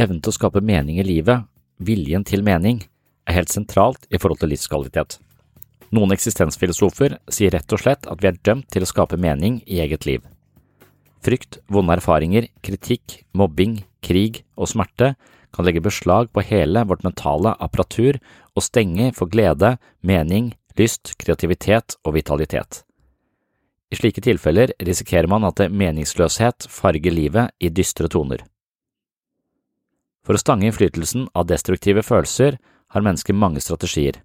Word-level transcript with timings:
Evnen 0.00 0.22
til 0.24 0.32
å 0.32 0.36
skape 0.38 0.62
mening 0.64 0.96
i 0.96 1.04
livet, 1.04 1.44
viljen 1.76 2.22
til 2.24 2.44
mening, 2.46 2.78
er 3.28 3.36
helt 3.36 3.52
sentralt 3.52 4.06
i 4.08 4.16
forhold 4.20 4.40
til 4.40 4.48
livskvalitet. 4.54 5.18
Noen 5.92 6.14
eksistensfilosofer 6.14 7.18
sier 7.28 7.52
rett 7.52 7.74
og 7.74 7.82
slett 7.82 8.06
at 8.08 8.22
vi 8.22 8.30
er 8.30 8.38
dømt 8.46 8.70
til 8.72 8.86
å 8.86 8.88
skape 8.88 9.18
mening 9.20 9.58
i 9.66 9.82
eget 9.84 10.06
liv. 10.08 10.22
Frykt, 11.20 11.58
vonde 11.68 11.98
erfaringer, 11.98 12.46
kritikk, 12.64 13.18
mobbing, 13.36 13.82
krig 14.00 14.40
og 14.56 14.70
smerte 14.72 15.12
kan 15.52 15.66
legge 15.66 15.82
beslag 15.84 16.30
på 16.32 16.46
hele 16.48 16.86
vårt 16.88 17.04
mentale 17.04 17.52
apparatur 17.60 18.16
og 18.54 18.64
stenge 18.64 19.10
for 19.18 19.28
glede, 19.28 19.74
mening, 20.00 20.54
lyst, 20.80 21.12
kreativitet 21.20 21.98
og 22.06 22.16
vitalitet. 22.16 22.86
I 23.90 23.98
slike 23.98 24.22
tilfeller 24.24 24.72
risikerer 24.80 25.28
man 25.28 25.44
at 25.44 25.60
meningsløshet 25.68 26.70
farger 26.70 27.12
livet 27.12 27.52
i 27.60 27.68
dystre 27.74 28.08
toner. 28.08 28.46
For 30.30 30.38
å 30.38 30.44
stange 30.44 30.68
innflytelsen 30.68 31.24
av 31.34 31.48
destruktive 31.50 32.04
følelser 32.06 32.60
har 32.94 33.02
mennesker 33.02 33.34
mange 33.34 33.58
strategier, 33.58 34.20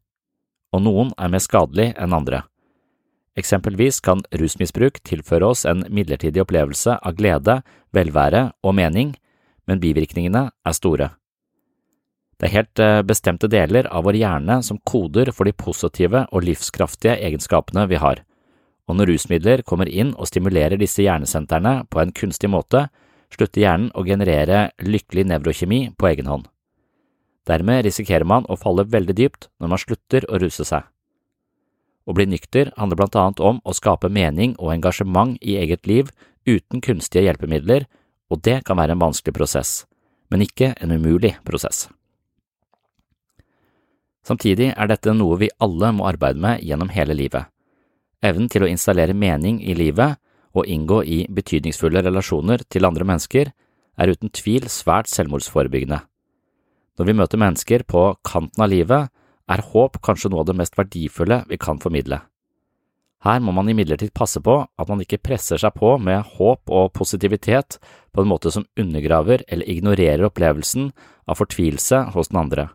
og 0.70 0.84
noen 0.86 1.08
er 1.18 1.32
mer 1.34 1.42
skadelig 1.42 1.96
enn 1.98 2.14
andre. 2.14 2.44
Eksempelvis 3.34 4.04
kan 4.06 4.20
rusmisbruk 4.30 5.00
tilføre 5.02 5.48
oss 5.50 5.64
en 5.66 5.82
midlertidig 5.90 6.44
opplevelse 6.44 7.00
av 7.02 7.16
glede, 7.18 7.56
velvære 7.98 8.44
og 8.62 8.76
mening, 8.78 9.16
men 9.66 9.82
bivirkningene 9.82 10.44
er 10.54 10.76
store. 10.78 11.08
Det 12.38 12.52
er 12.52 12.54
helt 12.60 12.84
bestemte 13.10 13.50
deler 13.50 13.90
av 13.90 14.06
vår 14.06 14.20
hjerne 14.20 14.60
som 14.62 14.78
koder 14.86 15.34
for 15.34 15.50
de 15.50 15.56
positive 15.58 16.28
og 16.30 16.46
livskraftige 16.46 17.18
egenskapene 17.18 17.88
vi 17.90 17.98
har, 17.98 18.22
og 18.86 19.02
når 19.02 19.10
rusmidler 19.16 19.66
kommer 19.66 19.90
inn 19.90 20.14
og 20.14 20.30
stimulerer 20.30 20.78
disse 20.78 21.02
hjernesentrene 21.02 21.80
på 21.90 22.04
en 22.04 22.14
kunstig 22.14 22.54
måte, 22.54 22.92
slutter 23.34 23.62
hjernen 23.62 23.92
å 23.96 24.04
generere 24.06 24.70
lykkelig 24.82 25.26
nevrokjemi 25.32 25.80
på 25.98 26.10
egen 26.12 26.30
hånd. 26.32 26.50
Dermed 27.46 27.86
risikerer 27.86 28.26
man 28.26 28.46
å 28.50 28.58
falle 28.58 28.88
veldig 28.90 29.16
dypt 29.18 29.50
når 29.62 29.72
man 29.72 29.82
slutter 29.82 30.26
å 30.30 30.40
ruse 30.42 30.66
seg. 30.66 30.86
Å 32.06 32.14
bli 32.14 32.28
nykter 32.30 32.72
handler 32.78 33.00
blant 33.00 33.18
annet 33.18 33.42
om 33.42 33.60
å 33.66 33.74
skape 33.74 34.10
mening 34.14 34.54
og 34.60 34.74
engasjement 34.76 35.38
i 35.42 35.58
eget 35.62 35.88
liv 35.90 36.12
uten 36.46 36.82
kunstige 36.82 37.26
hjelpemidler, 37.26 37.88
og 38.30 38.42
det 38.46 38.62
kan 38.66 38.78
være 38.78 38.94
en 38.94 39.02
vanskelig 39.02 39.34
prosess, 39.34 39.86
men 40.30 40.46
ikke 40.46 40.74
en 40.82 40.94
umulig 40.94 41.36
prosess. 41.46 41.88
Samtidig 44.26 44.72
er 44.74 44.90
dette 44.90 45.14
noe 45.14 45.38
vi 45.38 45.52
alle 45.62 45.92
må 45.94 46.08
arbeide 46.10 46.42
med 46.42 46.64
gjennom 46.66 46.90
hele 46.94 47.14
livet. 47.18 47.46
Evnen 48.26 48.50
til 48.50 48.66
å 48.66 48.70
installere 48.70 49.14
mening 49.14 49.60
i 49.62 49.76
livet 49.78 50.18
og 50.56 50.68
inngå 50.72 51.02
i 51.04 51.24
betydningsfulle 51.28 52.04
relasjoner 52.06 52.64
til 52.72 52.88
andre 52.88 53.08
mennesker 53.08 53.52
er 54.00 54.12
uten 54.12 54.32
tvil 54.34 54.70
svært 54.72 55.12
selvmordsforebyggende. 55.12 56.02
Når 56.96 57.10
vi 57.10 57.18
møter 57.18 57.42
mennesker 57.42 57.84
på 57.84 58.06
kanten 58.24 58.64
av 58.64 58.72
livet, 58.72 59.12
er 59.52 59.66
håp 59.74 60.00
kanskje 60.06 60.32
noe 60.32 60.46
av 60.46 60.50
det 60.50 60.58
mest 60.58 60.78
verdifulle 60.80 61.44
vi 61.50 61.60
kan 61.62 61.82
formidle. 61.82 62.22
Her 63.26 63.42
må 63.42 63.52
man 63.58 63.70
imidlertid 63.72 64.14
passe 64.14 64.40
på 64.44 64.60
at 64.64 64.90
man 64.90 65.02
ikke 65.02 65.22
presser 65.24 65.58
seg 65.62 65.74
på 65.78 65.96
med 65.98 66.24
håp 66.38 66.70
og 66.70 66.92
positivitet 66.94 67.80
på 68.14 68.22
en 68.22 68.30
måte 68.30 68.52
som 68.54 68.68
undergraver 68.78 69.44
eller 69.50 69.70
ignorerer 69.70 70.28
opplevelsen 70.28 70.92
av 71.26 71.40
fortvilelse 71.42 72.04
hos 72.14 72.30
den 72.30 72.44
andre. 72.44 72.70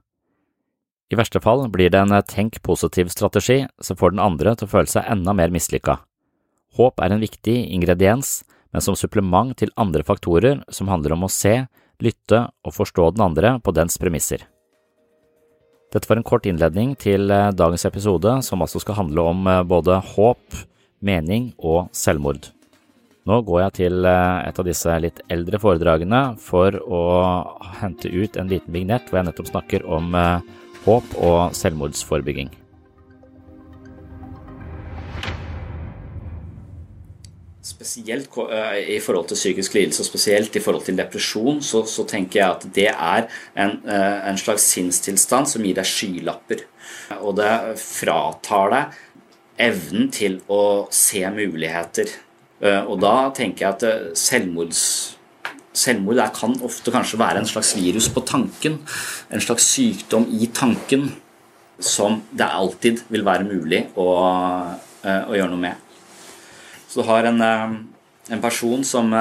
I 1.10 1.18
verste 1.18 1.42
fall 1.42 1.64
blir 1.70 1.90
det 1.90 2.02
en 2.02 2.14
tenk 2.26 2.60
positiv-strategi 2.66 3.64
som 3.82 3.98
får 3.98 4.14
den 4.14 4.22
andre 4.22 4.54
til 4.54 4.68
å 4.68 4.74
føle 4.74 4.90
seg 4.90 5.06
enda 5.10 5.34
mer 5.34 5.54
mislykka. 5.54 5.98
Håp 6.78 7.02
er 7.02 7.14
en 7.14 7.22
viktig 7.22 7.56
ingrediens, 7.74 8.40
men 8.70 8.84
som 8.84 8.94
supplement 8.98 9.56
til 9.58 9.72
andre 9.80 10.04
faktorer 10.06 10.60
som 10.70 10.90
handler 10.92 11.16
om 11.16 11.26
å 11.26 11.32
se, 11.32 11.64
lytte 12.00 12.46
og 12.64 12.76
forstå 12.76 13.10
den 13.16 13.24
andre 13.26 13.56
på 13.60 13.74
dens 13.74 13.98
premisser. 14.00 14.46
Dette 15.90 16.06
var 16.06 16.20
en 16.20 16.26
kort 16.26 16.46
innledning 16.46 16.94
til 16.94 17.26
dagens 17.58 17.84
episode, 17.88 18.36
som 18.46 18.62
altså 18.62 18.78
skal 18.78 19.00
handle 19.00 19.26
om 19.32 19.50
både 19.66 19.98
håp, 20.12 20.60
mening 21.02 21.50
og 21.58 21.88
selvmord. 21.96 22.52
Nå 23.26 23.40
går 23.44 23.60
jeg 23.64 23.76
til 23.80 24.06
et 24.06 24.62
av 24.62 24.66
disse 24.66 24.94
litt 25.02 25.20
eldre 25.32 25.58
foredragene 25.60 26.22
for 26.40 26.78
å 26.78 27.02
hente 27.82 28.08
ut 28.08 28.38
en 28.38 28.48
liten 28.48 28.72
vignett 28.72 29.10
hvor 29.10 29.20
jeg 29.20 29.28
nettopp 29.28 29.50
snakker 29.50 29.84
om 29.90 30.14
håp 30.86 31.14
og 31.18 31.56
selvmordsforebygging. 31.58 32.54
Spesielt 37.62 38.32
i 38.88 38.96
forhold 39.04 39.26
til 39.28 39.36
psykisk 39.36 39.74
lidelse 39.76 40.00
og 40.00 40.08
spesielt 40.08 40.54
i 40.56 40.62
forhold 40.64 40.86
til 40.86 40.96
depresjon, 40.96 41.58
så, 41.60 41.82
så 41.84 42.06
tenker 42.08 42.40
jeg 42.40 42.48
at 42.48 42.64
det 42.74 42.86
er 42.88 43.26
en, 43.52 43.74
en, 43.84 44.38
slags 44.40 44.64
sinnstilstand 44.72 45.50
som 45.50 45.66
gir 45.66 45.76
deg 45.76 45.88
skylapper. 45.88 46.64
Og 47.20 47.36
det 47.36 47.52
fratar 47.82 48.72
deg 48.72 48.98
evnen 49.60 50.08
til 50.14 50.40
å 50.48 50.88
se 50.94 51.22
muligheter. 51.34 52.10
Eh, 52.60 52.82
og 52.84 53.00
da 53.02 53.30
tenker 53.36 53.66
jeg 53.66 53.76
at 53.76 53.86
eh, 53.88 54.08
selvmords, 54.18 54.82
selvmord 55.76 56.20
kan 56.36 56.56
ofte 56.66 56.92
kanskje 56.92 57.20
være 57.20 57.42
en 57.42 57.48
slags 57.48 57.74
virus 57.78 58.10
på 58.12 58.24
tanken. 58.28 58.80
En 59.32 59.44
slags 59.44 59.68
sykdom 59.72 60.28
i 60.36 60.50
tanken 60.54 61.10
som 61.80 62.20
det 62.36 62.48
alltid 62.48 63.06
vil 63.08 63.24
være 63.24 63.48
mulig 63.48 63.86
å, 63.96 64.10
eh, 65.04 65.22
å 65.24 65.36
gjøre 65.36 65.52
noe 65.54 65.64
med. 65.68 65.86
Så 66.90 67.00
du 67.00 67.06
har 67.06 67.28
en, 67.30 67.40
en 67.40 68.42
person 68.42 68.82
som 68.84 69.12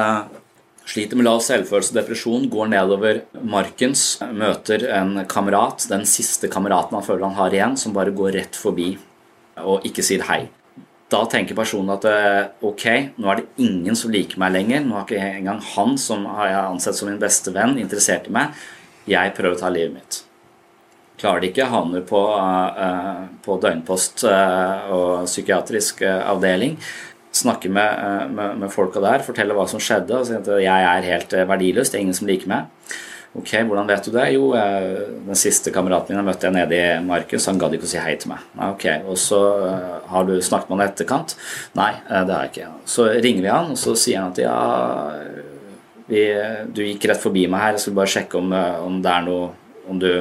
sliter 0.89 1.19
med 1.19 1.27
lav 1.27 1.41
selvfølelse 1.45 1.93
og 1.93 1.99
depresjon, 1.99 2.47
går 2.49 2.71
nedover 2.71 3.21
markens, 3.45 4.15
møter 4.33 4.87
en 4.97 5.21
kamerat, 5.29 5.85
den 5.91 6.05
siste 6.09 6.49
kameraten 6.51 6.97
han 6.97 7.05
føler 7.05 7.27
han 7.27 7.37
har 7.37 7.53
igjen, 7.53 7.77
som 7.77 7.93
bare 7.93 8.15
går 8.15 8.33
rett 8.39 8.57
forbi 8.57 8.95
og 9.59 9.85
ikke 9.85 10.05
sier 10.05 10.25
hei. 10.29 10.47
Da 11.09 11.23
tenker 11.29 11.57
personen 11.57 11.95
at 11.95 12.05
eh, 12.05 12.49
ok, 12.65 12.85
nå 13.17 13.29
er 13.31 13.39
det 13.39 13.65
ingen 13.65 13.97
som 13.97 14.11
liker 14.13 14.37
meg 14.41 14.53
lenger. 14.53 14.83
Nå 14.85 14.93
har 14.93 15.07
ikke 15.07 15.29
engang 15.39 15.61
han 15.71 15.95
som 15.97 16.27
har 16.37 16.51
jeg 16.51 16.65
ansett 16.75 16.99
som 16.99 17.09
min 17.09 17.21
beste 17.21 17.53
venn, 17.55 17.79
interessert 17.81 18.29
i 18.29 18.33
meg. 18.35 18.57
Jeg 19.09 19.33
prøver 19.37 19.57
å 19.57 19.61
ta 19.61 19.71
livet 19.73 19.95
mitt. 19.95 20.19
Klarer 21.19 21.41
det 21.41 21.49
ikke, 21.49 21.65
havner 21.67 22.05
på, 22.07 22.19
på 23.43 23.57
døgnpost 23.59 24.21
og 24.29 25.25
psykiatrisk 25.25 26.05
avdeling. 26.05 26.77
Snakker 27.39 27.71
med, 27.71 28.33
med, 28.35 28.57
med 28.63 28.73
folka 28.73 29.03
der, 29.03 29.23
fortelle 29.23 29.55
hva 29.55 29.67
som 29.69 29.81
skjedde. 29.83 30.17
og 30.17 30.27
sier 30.27 30.41
at 30.41 30.49
jeg 30.63 30.89
er 30.89 31.07
helt 31.13 31.37
verdiløs, 31.51 31.91
det 31.91 31.99
er 31.99 32.03
ingen 32.07 32.17
som 32.17 32.29
liker 32.29 32.51
meg. 32.51 32.97
Ok, 33.37 33.51
hvordan 33.69 33.85
vet 33.85 34.07
du 34.07 34.11
det? 34.15 34.23
Jo, 34.33 34.47
den 34.57 35.37
siste 35.37 35.69
kameraten 35.71 36.17
min 36.17 36.25
møtte 36.25 36.49
jeg 36.49 36.55
nede 36.55 36.77
i 36.79 37.03
marken, 37.05 37.37
så 37.37 37.51
han 37.51 37.59
gadd 37.61 37.75
ikke 37.77 37.85
å 37.85 37.91
si 37.91 38.01
hei 38.01 38.15
til 38.17 38.31
meg. 38.31 38.47
Ok, 38.71 38.87
Og 39.05 39.19
så 39.21 39.41
har 40.09 40.25
du 40.25 40.33
snakket 40.41 40.71
med 40.71 40.79
han 40.79 40.87
etterkant? 40.87 41.35
Nei, 41.77 41.91
det 42.09 42.33
har 42.33 42.47
jeg 42.47 42.53
ikke. 42.55 42.71
Så 42.89 43.05
ringer 43.13 43.45
vi 43.45 43.53
han, 43.53 43.69
og 43.75 43.77
så 43.77 43.93
sier 43.93 44.23
han 44.23 44.33
at 44.33 44.41
ja, 44.41 44.57
vi, 46.09 46.25
du 46.73 46.81
gikk 46.81 47.05
rett 47.11 47.21
forbi 47.21 47.45
meg 47.45 47.61
her, 47.61 47.77
jeg 47.77 47.85
skulle 47.85 48.01
bare 48.01 48.13
sjekke 48.15 48.41
om, 48.41 48.53
om 48.89 49.01
det 49.05 49.13
er 49.13 49.25
noe 49.29 49.49
Om 49.89 49.97
du 49.97 50.11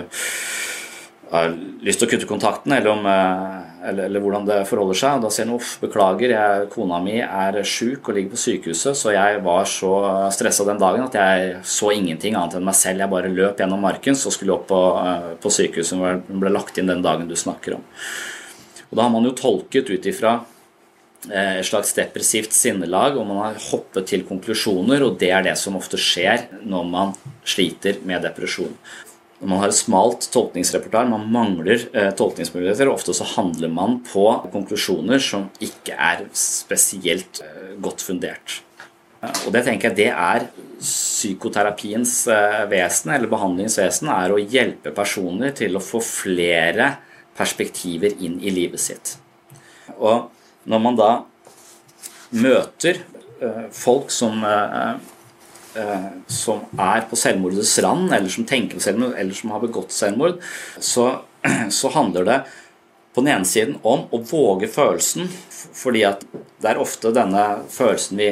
har 1.28 1.50
lyst 1.84 2.00
til 2.00 2.08
å 2.08 2.10
kutte 2.12 2.28
kontakten, 2.28 2.72
eller, 2.72 2.88
om, 2.92 3.04
eh, 3.04 3.67
eller, 3.90 4.08
eller 4.08 4.23
hvordan 4.23 4.46
det 4.49 4.58
forholder 4.69 4.99
seg. 5.00 5.19
Og 5.19 5.25
da 5.25 5.31
sier 5.32 5.49
han 5.49 5.56
uff, 5.56 5.75
beklager, 5.82 6.35
jeg, 6.35 6.69
kona 6.73 7.00
mi 7.05 7.17
er 7.25 7.61
sjuk 7.67 8.11
og 8.11 8.17
ligger 8.17 8.35
på 8.35 8.43
sykehuset, 8.43 8.99
så 8.99 9.14
jeg 9.14 9.40
var 9.46 9.69
så 9.70 9.93
stressa 10.35 10.67
den 10.69 10.81
dagen 10.82 11.06
at 11.06 11.19
jeg 11.19 11.62
så 11.69 11.93
ingenting 11.94 12.37
annet 12.38 12.58
enn 12.58 12.69
meg 12.69 12.79
selv. 12.79 13.05
Jeg 13.05 13.12
bare 13.14 13.32
løp 13.32 13.62
gjennom 13.62 13.82
marken, 13.85 14.19
så 14.19 14.32
skulle 14.35 14.55
jeg 14.55 14.61
opp 14.61 14.69
på, 14.70 14.82
eh, 15.02 15.32
på 15.43 15.55
sykehuset, 15.58 15.99
hvor 15.99 16.20
den 16.29 16.44
ble 16.44 16.55
lagt 16.55 16.79
inn 16.79 16.93
den 16.93 17.05
dagen 17.05 17.31
du 17.31 17.37
snakker 17.38 17.79
om. 17.79 17.88
Og 18.88 18.96
da 18.96 19.05
har 19.05 19.12
man 19.12 19.26
jo 19.29 19.35
tolket 19.37 19.90
ut 19.90 20.06
ifra 20.08 20.38
eh, 21.29 21.58
et 21.58 21.69
slags 21.69 21.93
depressivt 21.96 22.56
sinnelag, 22.56 23.19
og 23.19 23.29
man 23.29 23.43
har 23.43 23.61
hoppet 23.70 24.08
til 24.12 24.25
konklusjoner, 24.29 25.05
og 25.05 25.19
det 25.20 25.32
er 25.35 25.44
det 25.50 25.58
som 25.61 25.76
ofte 25.81 26.00
skjer 26.00 26.49
når 26.64 26.88
man 26.88 27.14
sliter 27.49 28.00
med 28.08 28.25
depresjon 28.25 28.76
man 29.40 29.61
har 29.62 29.70
et 29.70 29.79
smalt 29.79 30.26
tolkningsrepertoar, 30.35 31.06
man 31.11 31.29
mangler 31.31 31.85
eh, 31.93 32.11
tolkningsmuligheter, 32.19 32.88
og 32.88 32.99
ofte 32.99 33.14
så 33.14 33.26
handler 33.37 33.70
man 33.70 34.00
på 34.06 34.25
konklusjoner 34.52 35.23
som 35.23 35.46
ikke 35.62 35.94
er 35.94 36.25
spesielt 36.37 37.43
eh, 37.44 37.76
godt 37.82 38.02
fundert. 38.02 38.61
Og 39.46 39.50
det 39.55 39.64
tenker 39.67 39.90
jeg 39.90 39.99
det 39.99 40.08
er 40.11 40.49
psykoterapiens 40.82 42.14
eh, 42.35 42.64
vesen, 42.70 43.12
eller 43.14 43.31
behandlingens 43.31 43.79
vesen, 43.79 44.11
er 44.14 44.35
å 44.35 44.40
hjelpe 44.43 44.94
personer 44.96 45.55
til 45.58 45.79
å 45.79 45.82
få 45.82 46.02
flere 46.02 46.96
perspektiver 47.38 48.19
inn 48.26 48.40
i 48.43 48.50
livet 48.55 48.82
sitt. 48.82 49.14
Og 49.99 50.32
når 50.69 50.82
man 50.82 50.99
da 50.99 51.12
møter 52.35 53.05
eh, 53.38 53.69
folk 53.75 54.11
som 54.14 54.43
eh, 54.43 54.99
Eh, 54.99 55.17
som 56.28 56.64
er 56.78 57.04
på 57.10 57.19
selvmordets 57.19 57.76
rand, 57.84 58.12
eller 58.12 58.32
som 58.32 58.46
tenker 58.48 58.78
på 58.78 58.84
selvmord, 58.84 59.16
eller 59.19 59.36
som 59.36 59.52
har 59.54 59.64
begått 59.64 59.94
selvmord, 59.94 60.42
så, 60.80 61.10
så 61.80 61.92
handler 61.94 62.28
det 62.28 62.38
på 63.14 63.25
den 63.25 63.32
ene 63.34 63.48
siden 63.48 63.78
om 63.82 64.06
å 64.14 64.22
våge 64.22 64.69
følelsen, 64.70 65.30
fordi 65.50 66.04
at 66.06 66.22
det 66.62 66.70
er 66.70 66.82
ofte 66.82 67.14
denne 67.14 67.48
følelsen 67.72 68.20
vi 68.20 68.28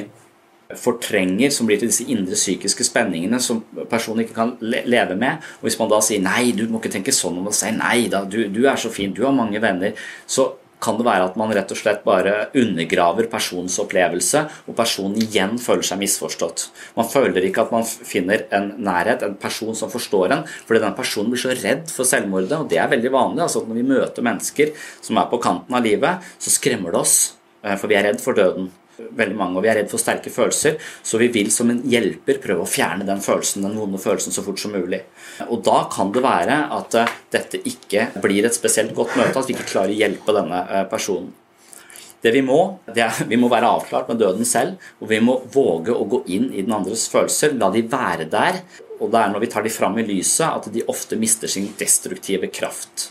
fortrenger, 0.75 1.51
som 1.55 1.69
blir 1.69 1.79
til 1.79 1.91
disse 1.91 2.07
indre 2.11 2.35
psykiske 2.35 2.85
spenningene 2.87 3.39
som 3.43 3.63
personen 3.91 4.25
ikke 4.25 4.35
kan 4.35 4.55
leve 4.61 5.15
med. 5.19 5.43
Og 5.61 5.69
Hvis 5.69 5.79
man 5.79 5.91
da 5.91 6.01
sier 6.03 6.23
'nei, 6.23 6.53
du 6.53 6.67
må 6.69 6.81
ikke 6.81 6.93
tenke 6.93 7.13
sånn 7.15 7.39
om 7.39 7.45
deg 7.45 7.55
selv', 7.55 7.79
nei 7.79 8.09
da, 8.09 8.25
du, 8.25 8.49
du 8.49 8.67
er 8.67 8.77
så 8.77 8.91
fin, 8.91 9.13
du 9.13 9.25
har 9.25 9.33
mange 9.33 9.63
venner', 9.63 9.95
så 10.27 10.53
kan 10.83 10.99
det 10.99 11.07
være 11.07 11.29
at 11.31 11.37
man 11.41 11.53
rett 11.55 11.73
og 11.73 11.79
slett 11.79 12.03
bare 12.07 12.49
undergraver 12.57 13.29
personens 13.33 13.79
opplevelse, 13.83 14.43
og 14.69 14.77
personen 14.79 15.17
igjen 15.23 15.57
føler 15.63 15.87
seg 15.87 16.01
misforstått. 16.03 16.67
Man 16.99 17.09
føler 17.11 17.49
ikke 17.49 17.67
at 17.67 17.75
man 17.75 17.87
finner 17.87 18.47
en 18.57 18.73
nærhet, 18.87 19.25
en 19.25 19.39
person 19.41 19.77
som 19.79 19.93
forstår 19.93 20.37
en, 20.37 20.47
fordi 20.69 20.85
den 20.85 20.97
personen 20.99 21.33
blir 21.33 21.43
så 21.43 21.55
redd 21.57 21.93
for 21.93 22.09
selvmordet, 22.09 22.59
og 22.59 22.71
det 22.73 22.81
er 22.83 22.93
veldig 22.93 23.13
vanlig. 23.15 23.45
altså 23.47 23.65
Når 23.67 23.81
vi 23.81 23.87
møter 23.93 24.27
mennesker 24.27 24.75
som 25.01 25.21
er 25.21 25.31
på 25.31 25.41
kanten 25.43 25.77
av 25.77 25.85
livet, 25.87 26.27
så 26.39 26.53
skremmer 26.53 26.93
det 26.93 27.05
oss, 27.05 27.17
eh, 27.63 27.77
for 27.77 27.89
vi 27.89 27.99
er 27.99 28.11
redd 28.11 28.21
for 28.25 28.37
døden 28.37 28.71
veldig 28.97 29.37
mange, 29.37 29.59
og 29.59 29.65
vi 29.65 29.71
er 29.71 29.81
redd 29.81 29.91
for 29.93 30.01
sterke 30.01 30.33
følelser, 30.33 30.77
så 31.05 31.21
vi 31.21 31.29
vil 31.33 31.51
som 31.55 31.71
en 31.73 31.83
hjelper 31.87 32.41
prøve 32.43 32.65
å 32.65 32.71
fjerne 32.71 33.07
den 33.09 33.23
følelsen, 33.25 33.67
den 33.67 33.77
vonde 33.79 34.01
følelsen 34.03 34.35
så 34.35 34.45
fort 34.47 34.61
som 34.63 34.75
mulig. 34.77 35.03
Og 35.49 35.63
da 35.67 35.83
kan 35.93 36.13
det 36.15 36.25
være 36.25 36.61
at 36.77 36.97
eh, 37.01 37.17
dette 37.35 37.61
ikke 37.69 38.11
blir 38.25 38.49
et 38.49 38.57
spesielt 38.57 38.95
godt 38.97 39.17
møte, 39.19 39.37
at 39.39 39.51
vi 39.51 39.57
ikke 39.57 39.69
klarer 39.73 39.95
å 39.95 40.01
hjelpe 40.01 40.37
denne 40.37 40.63
eh, 40.67 40.87
personen. 40.91 41.35
Det 42.25 42.33
vi 42.33 42.43
må, 42.43 42.59
det 42.89 43.05
er, 43.05 43.19
vi 43.31 43.39
må 43.39 43.51
være 43.53 43.69
avklart 43.77 44.09
med 44.11 44.19
døden 44.23 44.49
selv, 44.49 44.81
og 45.03 45.11
vi 45.13 45.21
må 45.23 45.37
våge 45.53 45.95
å 45.95 46.09
gå 46.11 46.25
inn 46.33 46.49
i 46.51 46.65
den 46.65 46.75
andres 46.75 47.07
følelser, 47.13 47.55
la 47.61 47.71
de 47.75 47.85
være 47.87 48.27
der. 48.33 48.63
Og 48.97 49.13
det 49.13 49.21
er 49.21 49.33
når 49.33 49.45
vi 49.45 49.51
tar 49.53 49.67
de 49.67 49.71
fram 49.71 49.99
i 50.01 50.07
lyset, 50.09 50.49
at 50.49 50.71
de 50.73 50.85
ofte 50.89 51.19
mister 51.21 51.51
sin 51.53 51.69
destruktive 51.79 52.49
kraft. 52.49 53.11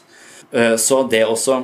Eh, 0.51 0.75
så 0.81 1.03
det 1.09 1.25
også 1.27 1.61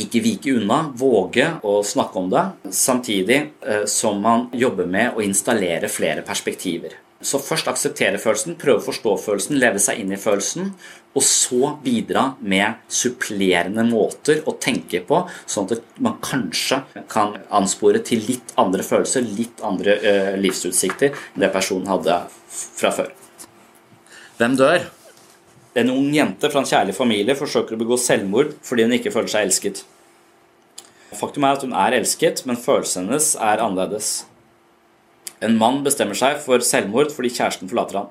ikke 0.00 0.22
vike 0.24 0.56
unna, 0.56 0.86
våge 0.96 1.48
å 1.68 1.80
snakke 1.84 2.20
om 2.20 2.30
det, 2.32 2.44
samtidig 2.72 3.38
eh, 3.60 3.84
som 3.90 4.20
man 4.24 4.48
jobber 4.56 4.88
med 4.88 5.16
å 5.16 5.24
installere 5.24 5.90
flere 5.92 6.24
perspektiver. 6.26 6.96
Så 7.22 7.38
først 7.38 7.68
akseptere 7.70 8.18
følelsen, 8.18 8.56
prøve 8.58 8.80
å 8.80 8.86
forstå 8.88 9.12
følelsen, 9.24 9.60
leve 9.62 9.78
seg 9.82 10.00
inn 10.02 10.14
i 10.14 10.18
følelsen, 10.18 10.72
og 11.12 11.22
så 11.22 11.74
bidra 11.84 12.24
med 12.40 12.80
supplerende 12.90 13.84
måter 13.86 14.40
å 14.48 14.56
tenke 14.58 15.02
på, 15.06 15.20
sånn 15.46 15.68
at 15.76 16.00
man 16.02 16.16
kanskje 16.24 16.80
kan 17.12 17.36
anspore 17.52 18.00
til 18.06 18.24
litt 18.26 18.54
andre 18.58 18.82
følelser, 18.86 19.28
litt 19.38 19.60
andre 19.66 19.98
uh, 20.00 20.32
livsutsikter 20.40 21.12
enn 21.12 21.44
det 21.44 21.52
personen 21.54 21.92
hadde 21.92 22.16
fra 22.48 22.90
før. 22.96 23.12
Hvem 24.40 24.58
dør? 24.58 24.88
En 25.78 25.90
ung 25.90 26.10
jente 26.12 26.50
fra 26.52 26.60
en 26.60 26.68
kjærlig 26.68 26.94
familie 26.96 27.36
forsøker 27.38 27.76
å 27.76 27.80
begå 27.80 27.96
selvmord 28.00 28.52
fordi 28.66 28.84
hun 28.84 28.96
ikke 28.98 29.12
føler 29.14 29.32
seg 29.32 29.46
elsket. 29.46 29.84
Faktum 31.16 31.44
er 31.44 31.56
at 31.56 31.64
hun 31.64 31.72
er 31.76 31.96
elsket, 31.96 32.42
men 32.48 32.60
følelsene 32.60 33.08
hennes 33.08 33.32
er 33.36 33.60
annerledes. 33.64 34.10
En 35.42 35.56
mann 35.60 35.80
bestemmer 35.84 36.18
seg 36.18 36.40
for 36.44 36.64
selvmord 36.64 37.12
fordi 37.14 37.32
kjæresten 37.32 37.70
forlater 37.70 38.02
ham. 38.02 38.10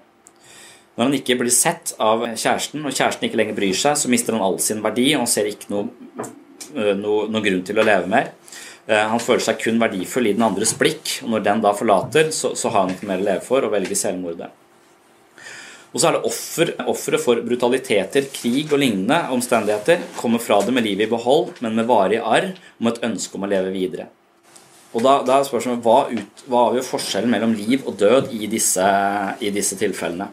Når 0.98 1.08
han 1.08 1.18
ikke 1.18 1.38
blir 1.40 1.54
sett 1.54 1.94
av 2.04 2.26
kjæresten, 2.28 2.84
og 2.84 2.94
kjæresten 2.94 3.30
ikke 3.30 3.40
lenger 3.40 3.58
bryr 3.58 3.78
seg, 3.78 3.96
så 3.98 4.12
mister 4.12 4.36
han 4.36 4.44
all 4.44 4.58
sin 4.62 4.82
verdi, 4.84 5.08
og 5.16 5.24
han 5.24 5.32
ser 5.32 5.48
ikke 5.50 5.72
noe, 5.72 5.88
øh, 6.76 6.96
noe, 7.00 7.30
noe 7.32 7.44
grunn 7.46 7.64
til 7.66 7.80
å 7.80 7.86
leve 7.88 8.12
mer. 8.12 8.34
Øh, 8.90 9.06
han 9.14 9.24
føler 9.24 9.46
seg 9.46 9.62
kun 9.64 9.80
verdifull 9.82 10.28
i 10.28 10.36
den 10.36 10.46
andres 10.46 10.76
blikk, 10.78 11.22
og 11.24 11.32
når 11.36 11.46
den 11.48 11.64
da 11.64 11.72
forlater, 11.78 12.34
så, 12.36 12.52
så 12.60 12.74
har 12.74 12.86
han 12.86 12.98
ikke 12.98 13.08
mer 13.10 13.24
å 13.24 13.30
leve 13.30 13.46
for 13.46 13.66
og 13.66 13.74
velger 13.78 14.02
selvmordet. 14.02 14.52
Og 15.92 16.00
så 16.00 16.08
er 16.08 16.16
det 16.16 16.28
offer, 16.28 16.72
ofre 16.88 17.20
for 17.20 17.42
brutaliteter, 17.44 18.30
krig 18.32 18.72
og 18.72 18.80
lignende 18.80 19.18
omstendigheter. 19.36 20.06
Kommer 20.16 20.40
fra 20.40 20.62
det 20.64 20.72
med 20.76 20.88
livet 20.88 21.10
i 21.10 21.12
behold, 21.12 21.58
men 21.60 21.76
med 21.76 21.90
varig 21.90 22.22
arr 22.24 22.54
om 22.80 22.90
et 22.92 23.02
ønske 23.04 23.36
om 23.36 23.44
å 23.44 23.52
leve 23.52 23.74
videre. 23.76 24.08
Og 24.92 25.04
da, 25.04 25.18
da 25.28 25.40
er 25.40 25.48
spørsmålet 25.48 25.84
hva, 25.84 25.98
ut, 26.12 26.46
hva 26.52 26.62
avgjør 26.70 26.88
forskjellen 26.88 27.32
mellom 27.32 27.56
liv 27.56 27.84
og 27.88 27.98
død 28.00 28.32
i 28.36 28.48
disse, 28.52 28.88
i 29.44 29.52
disse 29.56 29.78
tilfellene? 29.80 30.28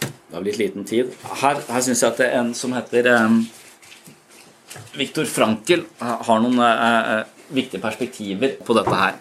Det 0.00 0.38
har 0.38 0.44
blitt 0.44 0.60
liten 0.60 0.88
tid. 0.88 1.12
Her, 1.42 1.60
her 1.68 1.84
syns 1.84 2.00
jeg 2.00 2.12
at 2.14 2.20
det 2.20 2.28
er 2.30 2.38
en 2.40 2.54
som 2.56 2.72
heter 2.72 3.08
um, 3.12 3.42
Viktor 4.96 5.28
Frankel, 5.28 5.84
har 6.00 6.40
noen 6.40 6.56
uh, 6.60 7.28
viktige 7.52 7.80
perspektiver 7.80 8.56
på 8.64 8.76
dette 8.76 8.96
her. 8.96 9.20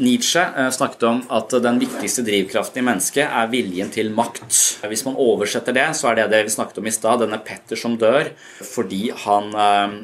Nietzsche 0.00 0.42
eh, 0.42 0.70
snakket 0.74 1.02
om 1.08 1.20
at 1.36 1.52
den 1.62 1.80
viktigste 1.82 2.24
drivkraften 2.26 2.80
i 2.80 2.86
mennesket 2.86 3.26
er 3.26 3.50
viljen 3.52 3.92
til 3.92 4.12
makt. 4.16 4.56
Hvis 4.88 5.04
man 5.06 5.18
oversetter 5.20 5.76
det, 5.76 5.90
så 5.98 6.10
er 6.10 6.20
det 6.20 6.30
det 6.34 6.46
vi 6.48 6.54
snakket 6.56 6.80
om 6.80 6.88
i 6.88 6.94
stad, 6.94 7.20
denne 7.24 7.40
Petter 7.44 7.78
som 7.78 7.98
dør 8.00 8.32
fordi 8.64 9.10
han 9.24 9.52
eh, 9.54 10.00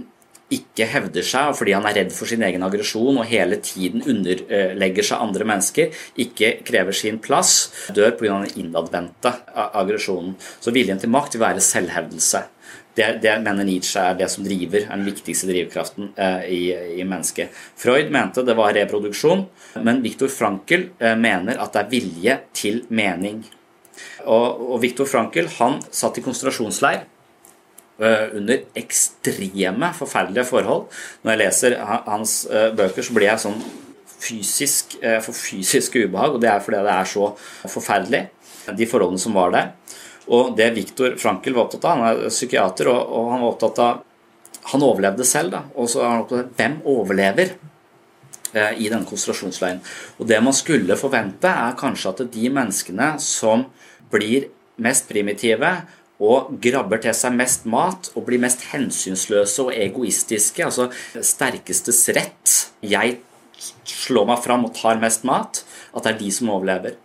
ikke 0.57 0.87
hevder 0.87 1.25
seg, 1.27 1.51
og 1.51 1.57
fordi 1.59 1.75
han 1.75 1.87
er 1.89 1.97
redd 1.99 2.13
for 2.15 2.31
sin 2.31 2.45
egen 2.47 2.63
aggresjon 2.63 3.19
og 3.19 3.27
hele 3.27 3.59
tiden 3.65 4.05
underlegger 4.07 5.09
seg 5.09 5.25
andre 5.25 5.47
mennesker, 5.49 6.05
ikke 6.23 6.53
krever 6.67 6.95
sin 6.95 7.19
plass, 7.23 7.55
dør 7.97 8.15
pga. 8.15 8.45
den 8.45 8.63
innadvendte 8.63 9.33
aggresjonen. 9.67 10.37
Så 10.63 10.75
viljen 10.75 11.03
til 11.03 11.11
makt 11.11 11.35
vil 11.35 11.47
være 11.49 11.65
selvhevdelse. 11.65 12.45
Det, 12.97 13.19
det, 13.21 13.35
mener 13.45 13.67
Nietzsche 13.69 14.01
er 14.01 14.15
det 14.17 14.31
som 14.33 14.45
driver, 14.47 14.87
er 14.87 14.97
den 14.97 15.05
viktigste 15.05 15.51
drivkraften 15.51 16.15
eh, 16.17 16.47
i, 16.49 16.61
i, 16.97 17.05
mennesket. 17.05 17.53
Freud 17.77 18.09
mente 18.15 18.45
det 18.47 18.57
var 18.57 18.73
reproduksjon, 18.77 19.45
men 19.85 20.01
Viktor 20.05 20.33
Frankel 20.33 20.89
eh, 20.97 21.13
mener 21.21 21.61
at 21.61 21.77
det 21.77 21.83
er 21.83 21.91
vilje 21.93 22.39
til 22.57 22.81
mening. 22.89 23.43
Og, 24.25 24.63
og 24.73 24.81
Viktor 24.81 25.09
Frankel 25.09 25.51
han 25.59 25.79
satt 25.93 26.17
i 26.17 26.25
konsentrasjonsleir 26.25 27.03
eh, 28.01 28.25
under 28.39 28.65
ekstreme, 28.81 29.93
forferdelige 29.99 30.49
forhold. 30.49 30.87
Når 31.23 31.35
jeg 31.35 31.43
leser 31.45 31.77
hans 32.09 32.39
eh, 32.49 32.71
bøker, 32.77 33.05
så 33.05 33.17
blir 33.17 33.29
jeg 33.29 33.45
sånn 33.45 33.61
fysisk, 34.17 34.97
eh, 35.03 35.21
for 35.21 35.37
fysisk 35.37 36.01
ubehag, 36.01 36.37
og 36.37 36.41
det 36.43 36.51
er 36.51 36.65
fordi 36.65 36.81
det 36.87 36.97
er 36.97 37.13
så 37.13 37.31
forferdelig, 37.69 38.23
de 38.77 38.89
forholdene 38.89 39.23
som 39.23 39.37
var 39.37 39.53
der. 39.55 39.75
Og 40.33 40.57
det 40.59 40.73
Viktor 40.75 41.15
Frankel 41.21 41.55
var 41.55 41.67
opptatt 41.67 41.87
av, 41.87 42.01
han 42.01 42.09
er 42.27 42.33
psykiater, 42.33 42.91
og, 42.91 43.13
og 43.15 43.33
han 43.33 43.45
var 43.45 43.55
opptatt 43.55 43.83
av 43.85 44.05
Han 44.67 44.83
overlevde 44.83 45.23
selv, 45.23 45.53
da. 45.53 45.61
Og 45.79 45.87
så 45.87 46.01
er 46.03 46.09
han 46.11 46.23
opptatt 46.25 46.41
av 46.41 46.57
hvem 46.59 46.73
overlever 46.91 47.53
eh, 47.53 48.73
i 48.83 48.89
denne 48.91 49.07
konsentrasjonsleiren. 49.07 49.79
Og 50.19 50.27
det 50.27 50.41
man 50.43 50.57
skulle 50.59 50.97
forvente, 50.99 51.47
er 51.47 51.77
kanskje 51.79 52.11
at 52.11 52.25
de 52.35 52.51
menneskene 52.51 53.13
som 53.23 53.63
blir 54.11 54.49
mest 54.83 55.07
primitive 55.07 55.71
og 56.19 56.51
grabber 56.65 56.99
til 57.05 57.15
seg 57.15 57.39
mest 57.39 57.71
mat 57.71 58.11
og 58.17 58.27
blir 58.27 58.43
mest 58.43 58.67
hensynsløse 58.73 59.69
og 59.69 59.75
egoistiske, 59.77 60.67
altså 60.67 60.89
sterkestes 61.15 62.03
rett, 62.17 62.59
jeg 62.83 63.21
slår 63.87 64.33
meg 64.33 64.43
fram 64.45 64.67
og 64.67 64.75
tar 64.77 64.99
mest 65.01 65.23
mat, 65.29 65.63
at 65.95 66.03
det 66.03 66.17
er 66.17 66.25
de 66.25 66.33
som 66.35 66.51
overlever. 66.57 66.97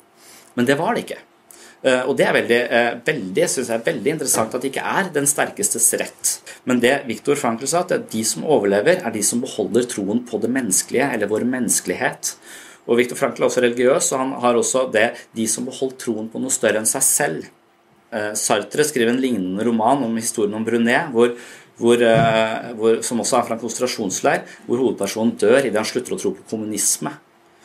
Men 0.55 0.67
det 0.67 0.79
var 0.79 0.95
det 0.95 1.05
ikke. 1.05 1.25
Eh, 1.81 2.03
og 2.05 2.13
det 2.17 2.27
er 2.27 2.35
veldig, 2.35 2.57
eh, 2.69 2.89
veldig, 3.05 3.45
synes 3.49 3.69
jeg, 3.73 3.81
veldig 3.85 4.11
interessant 4.13 4.53
at 4.53 4.61
det 4.61 4.69
ikke 4.69 4.85
er 4.85 5.07
den 5.13 5.25
sterkestes 5.25 5.87
rett. 5.97 6.33
Men 6.69 6.79
det 6.79 7.07
Viktor 7.07 7.35
Frankl 7.35 7.65
sa, 7.65 7.81
at 7.81 8.11
de 8.11 8.23
som 8.23 8.45
overlever, 8.45 9.01
er 9.01 9.11
de 9.11 9.23
som 9.25 9.41
beholder 9.41 9.87
troen 9.89 10.21
på 10.25 10.39
det 10.41 10.51
menneskelige, 10.53 11.09
eller 11.13 11.31
vår 11.31 11.47
menneskelighet. 11.49 12.35
Og 12.87 12.97
Viktor 12.97 13.17
Frankl 13.17 13.41
er 13.41 13.47
også 13.47 13.63
religiøs, 13.65 14.11
og 14.13 14.19
han 14.19 14.35
har 14.43 14.53
også 14.53 14.91
det 14.93 15.07
de 15.33 15.47
som 15.47 15.65
beholdt 15.65 15.97
troen 15.97 16.29
på 16.29 16.41
noe 16.41 16.53
større 16.53 16.77
enn 16.77 16.85
seg 16.85 17.01
selv. 17.01 17.49
Eh, 18.13 18.33
Sartre 18.37 18.85
skriver 18.85 19.15
en 19.15 19.21
lignende 19.21 19.65
roman 19.65 20.05
om 20.05 20.15
historien 20.21 20.53
om 20.53 20.65
Brunet, 20.65 21.09
hvor, 21.09 21.33
hvor, 21.81 21.97
hvor, 22.77 23.01
som 23.01 23.19
også 23.25 23.39
er 23.39 23.47
fra 23.47 23.57
en 23.57 23.63
konsentrasjonsleir, 23.63 24.45
hvor 24.67 24.77
hovedpersonen 24.77 25.33
dør 25.33 25.65
idet 25.65 25.81
han 25.81 25.85
slutter 25.85 26.13
å 26.13 26.21
tro 26.21 26.35
på 26.37 26.49
kommunisme. 26.53 27.17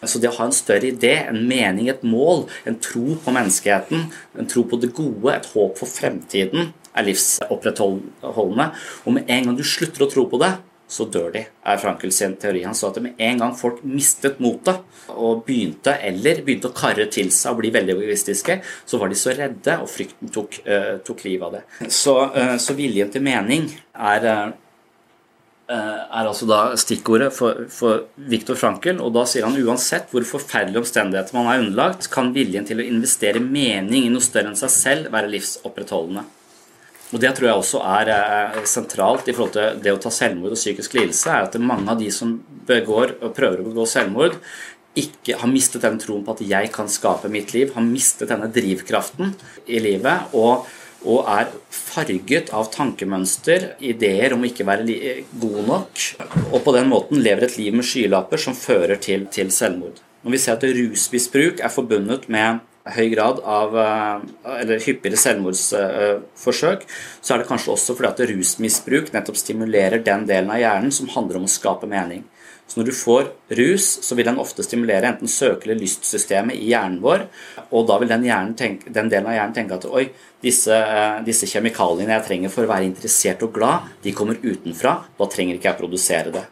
Så 0.06 0.20
det 0.22 0.30
å 0.30 0.36
ha 0.38 0.48
en 0.48 0.56
større 0.56 0.90
idé, 0.92 1.14
en 1.26 1.42
mening, 1.48 1.90
et 1.92 2.04
mål, 2.06 2.46
en 2.68 2.78
tro 2.82 3.18
på 3.22 3.34
menneskeheten, 3.34 4.08
en 4.38 4.50
tro 4.50 4.64
på 4.68 4.80
det 4.82 4.92
gode, 4.96 5.34
et 5.34 5.50
håp 5.52 5.78
for 5.80 5.90
fremtiden, 5.90 6.72
er 6.96 7.06
livsopprettholdende. 7.06 8.70
Og 9.04 9.18
med 9.18 9.28
en 9.28 9.50
gang 9.50 9.58
du 9.58 9.66
slutter 9.66 10.06
å 10.06 10.10
tro 10.10 10.26
på 10.30 10.40
det, 10.42 10.54
så 10.86 11.06
dør 11.10 11.32
de, 11.34 11.42
er 11.66 11.80
Frankl 11.82 12.12
sin 12.14 12.36
teori. 12.38 12.62
Han 12.62 12.76
sa 12.78 12.92
at 12.92 13.00
med 13.02 13.18
en 13.22 13.40
gang 13.42 13.54
folk 13.58 13.80
mistet 13.82 14.38
motet 14.42 14.84
og 15.10 15.42
begynte 15.46 15.96
eller 15.98 16.44
begynte 16.46 16.70
å 16.70 16.76
karre 16.76 17.08
til 17.10 17.32
seg 17.34 17.54
og 17.54 17.64
bli 17.64 17.72
veldig 17.75 17.96
egoistiske, 17.96 18.60
så 18.86 19.00
var 19.00 19.10
de 19.10 19.18
så 19.18 19.34
redde, 19.34 19.80
og 19.82 19.90
frykten 19.90 20.30
tok, 20.34 20.60
uh, 20.68 20.94
tok 21.06 21.25
livet 21.26 21.48
av 21.48 21.58
det. 21.58 21.90
Så, 21.90 22.14
uh, 22.30 22.54
så 22.62 22.78
viljen 22.78 23.10
til 23.10 23.26
mening 23.26 23.66
er 24.14 24.28
uh, 24.30 24.54
er 25.73 26.28
altså 26.28 26.46
da 26.46 26.61
stikkordet 26.78 27.32
for, 27.35 27.64
for 27.73 28.06
Viktor 28.30 28.58
Frankel. 28.58 29.00
Og 29.02 29.12
da 29.16 29.25
sier 29.26 29.46
han 29.49 29.58
uansett 29.58 30.12
hvor 30.12 30.26
forferdelige 30.28 30.85
omstendigheter 30.85 31.35
man 31.37 31.50
er 31.50 31.64
underlagt, 31.64 32.11
kan 32.12 32.32
viljen 32.37 32.68
til 32.68 32.82
å 32.82 32.87
investere 32.87 33.42
mening 33.42 34.06
i 34.06 34.12
noe 34.12 34.25
større 34.25 34.52
enn 34.52 34.58
seg 34.58 34.73
selv 34.73 35.12
være 35.14 35.32
livsopprettholdende. 35.35 36.26
Og 37.14 37.20
Det 37.23 37.30
tror 37.37 37.49
jeg 37.49 37.61
også 37.61 37.80
er 37.87 38.08
eh, 38.12 38.62
sentralt 38.66 39.28
i 39.30 39.35
forhold 39.35 39.52
til 39.54 39.82
det 39.82 39.92
å 39.94 40.00
ta 40.02 40.11
selvmord 40.11 40.56
og 40.56 40.58
psykisk 40.58 40.96
lidelse. 40.99 41.30
er 41.30 41.46
at 41.46 41.58
mange 41.62 41.92
av 41.92 42.00
de 42.00 42.11
som 42.11 42.32
begår 42.66 43.18
og 43.20 43.35
prøver 43.37 43.62
å 43.62 43.68
begå 43.68 43.87
selvmord, 43.87 44.40
ikke 44.96 45.37
har 45.38 45.50
mistet 45.52 45.85
den 45.85 46.00
troen 46.00 46.25
på 46.25 46.35
at 46.35 46.42
jeg 46.49 46.73
kan 46.73 46.88
skape 46.88 47.28
mitt 47.30 47.52
liv, 47.54 47.75
har 47.75 47.85
mistet 47.85 48.30
denne 48.32 48.49
drivkraften 48.50 49.35
i 49.68 49.82
livet. 49.82 50.32
og 50.32 50.66
og 51.06 51.28
er 51.30 51.50
farget 51.70 52.50
av 52.54 52.68
tankemønster, 52.75 53.72
ideer 53.78 54.34
om 54.34 54.44
ikke 54.46 54.66
være 54.66 54.86
god 55.40 55.60
nok, 55.68 56.06
og 56.50 56.58
på 56.64 56.75
den 56.76 56.90
måten 56.90 57.22
lever 57.22 57.46
et 57.46 57.58
liv 57.60 57.76
med 57.78 57.86
skylapper 57.86 58.42
som 58.42 58.58
fører 58.58 58.98
til, 59.02 59.28
til 59.32 59.52
selvmord. 59.54 60.02
Når 60.26 60.34
vi 60.34 60.40
ser 60.42 60.58
at 60.58 60.66
rusmisbruk 60.76 61.62
er 61.62 61.70
forbundet 61.70 62.26
med 62.32 62.58
høy 62.94 63.08
grad 63.12 63.40
av 63.42 63.74
eh, 63.80 64.28
eller 64.60 64.84
hyppigere 64.84 65.18
selvmordsforsøk, 65.20 66.86
så 67.20 67.34
er 67.34 67.42
det 67.42 67.48
kanskje 67.50 67.74
også 67.74 67.96
fordi 67.98 68.12
at 68.12 68.24
rusmisbruk 68.30 69.12
nettopp 69.14 69.40
stimulerer 69.40 70.04
den 70.06 70.26
delen 70.28 70.52
av 70.54 70.62
hjernen 70.62 70.94
som 70.94 71.10
handler 71.14 71.40
om 71.40 71.48
å 71.48 71.52
skape 71.52 71.90
mening. 71.90 72.24
Så 72.66 72.80
når 72.80 72.88
du 72.88 72.94
får 72.98 73.28
rus, 73.60 73.84
så 74.02 74.16
vil 74.18 74.26
den 74.26 74.40
ofte 74.42 74.64
stimulere 74.66 75.06
enten 75.06 75.30
søke- 75.30 75.68
eller 75.68 75.78
lystsystemet 75.78 76.58
i 76.58 76.72
hjernen 76.72 76.98
vår, 77.02 77.28
og 77.70 77.86
da 77.86 77.98
vil 78.02 78.10
den, 78.10 78.26
tenke, 78.58 78.90
den 78.90 79.10
delen 79.12 79.30
av 79.30 79.36
hjernen 79.36 79.54
tenke 79.54 79.78
at 79.78 79.86
oi, 79.86 80.08
disse, 80.42 80.74
eh, 80.74 81.20
disse, 81.26 81.46
kjemikaliene 81.46 82.16
jeg 82.16 82.26
trenger 82.26 82.52
for 82.52 82.66
å 82.66 82.72
være 82.72 82.88
interessert 82.88 83.44
og 83.46 83.54
glad, 83.54 83.86
de 84.02 84.14
kommer 84.14 84.42
utenfra, 84.42 84.98
da 85.18 85.30
trenger 85.30 85.60
ikke 85.60 85.70
jeg 85.70 85.80
produsere 85.80 86.34
det. 86.34 86.42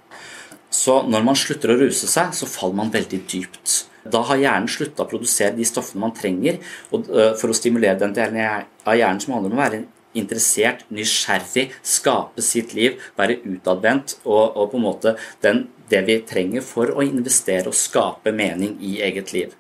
Så 0.75 1.01
når 1.07 1.27
man 1.27 1.39
slutter 1.39 1.71
å 1.71 1.79
ruse 1.79 2.09
seg, 2.11 2.33
så 2.35 2.49
faller 2.51 2.81
man 2.83 2.95
veldig 2.95 3.21
dypt. 3.31 3.75
Da 4.05 4.21
har 4.29 4.41
hjernen 4.41 4.69
slutta 4.69 5.05
å 5.05 5.09
produsere 5.09 5.55
de 5.57 5.65
stoffene 5.65 6.03
man 6.03 6.15
trenger 6.17 6.59
eh, 6.59 7.35
for 7.39 7.49
å 7.49 7.57
stimulere 7.57 8.01
den 8.03 8.15
delen 8.17 8.41
av 8.43 8.99
hjernen 8.99 9.23
som 9.23 9.37
handler 9.37 9.55
om 9.55 9.61
å 9.61 9.63
være 9.63 9.85
interessert, 10.19 10.85
nysgjerrig, 10.95 11.71
skape 11.83 12.43
sitt 12.45 12.75
liv, 12.77 13.01
være 13.19 13.41
utadvendt 13.43 14.19
og, 14.23 14.45
og, 14.55 14.69
på 14.71 14.79
en 14.79 14.85
måte 14.85 15.15
den, 15.43 15.65
det 15.91 16.03
vi 16.07 16.19
trenger 16.27 16.65
for 16.65 16.93
å 16.95 17.05
investere 17.05 17.71
og 17.71 17.79
skape 17.79 18.33
mening 18.35 18.77
i 18.85 18.99
eget 19.05 19.33
liv. 19.35 19.55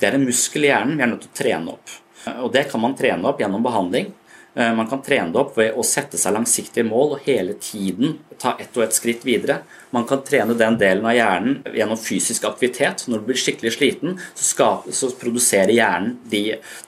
Det 0.00 0.08
er 0.08 0.18
en 0.18 0.26
muskel 0.26 0.66
i 0.66 0.72
hjernen 0.72 0.96
vi 0.96 1.06
er 1.06 1.12
nødt 1.12 1.26
til 1.26 1.34
å 1.34 1.40
trene 1.42 1.76
opp. 1.76 1.94
Og 2.40 2.50
det 2.52 2.66
kan 2.70 2.82
man 2.82 2.96
trene 2.98 3.30
opp 3.30 3.40
gjennom 3.40 3.62
behandling. 3.64 4.10
Eh, 4.54 4.72
man 4.76 4.88
kan 4.90 5.02
trene 5.04 5.32
det 5.32 5.40
opp 5.40 5.54
ved 5.58 5.78
å 5.78 5.86
sette 5.86 6.18
seg 6.20 6.34
langsiktige 6.34 6.88
mål 6.88 7.16
og 7.16 7.28
hele 7.28 7.54
tiden 7.62 8.18
ta 8.40 8.56
ett 8.60 8.76
og 8.76 8.86
ett 8.86 8.96
skritt 8.96 9.24
videre. 9.26 9.60
Man 9.90 10.06
kan 10.06 10.22
trene 10.22 10.54
den 10.54 10.76
delen 10.78 11.06
av 11.06 11.16
hjernen 11.16 11.56
gjennom 11.74 11.98
fysisk 11.98 12.44
aktivitet. 12.46 13.08
Når 13.10 13.22
du 13.22 13.30
blir 13.30 13.40
skikkelig 13.42 13.72
sliten, 13.74 14.18
så, 14.34 14.44
skal, 14.44 14.92
så 14.94 15.10
produserer 15.18 15.72
hjernen 15.74 16.14
de, 16.30 16.44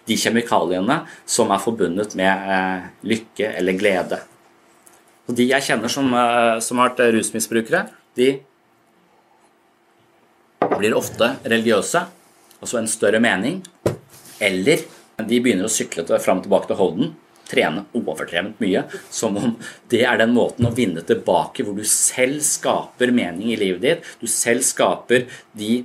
de, 0.06 0.18
kjemikaliene 0.18 1.00
som 1.26 1.50
er 1.50 1.64
forbundet 1.64 2.14
med 2.18 2.52
eh, 2.56 2.86
lykke 3.10 3.50
eller 3.58 3.78
glede. 3.80 4.20
Og 5.26 5.34
de 5.38 5.48
jeg 5.50 5.66
kjenner 5.66 5.90
som, 5.90 6.14
eh, 6.14 6.56
som 6.62 6.78
har 6.78 6.92
vært 6.92 7.16
rusmisbrukere, 7.16 7.88
de 8.14 8.30
blir 10.78 10.94
ofte 10.94 11.34
religiøse, 11.42 12.04
altså 12.62 12.78
en 12.78 12.90
større 12.90 13.18
mening, 13.22 13.64
eller 14.42 14.86
de 15.18 15.42
begynner 15.42 15.66
å 15.66 15.72
sykle 15.72 16.06
fram 16.22 16.38
og 16.38 16.46
tilbake 16.46 16.70
til 16.70 16.78
Hovden 16.78 17.12
trene 17.52 17.84
overdrevent 17.98 18.60
mye. 18.62 18.84
Som 19.12 19.38
om 19.40 19.56
det 19.92 20.04
er 20.08 20.20
den 20.22 20.34
måten 20.36 20.68
å 20.68 20.74
vinne 20.76 21.04
tilbake 21.06 21.66
hvor 21.66 21.76
du 21.76 21.84
selv 21.88 22.42
skaper 22.46 23.12
mening 23.14 23.52
i 23.52 23.60
livet 23.60 23.84
ditt. 23.84 24.14
Du 24.20 24.28
selv 24.30 24.64
skaper 24.66 25.28
de 25.58 25.82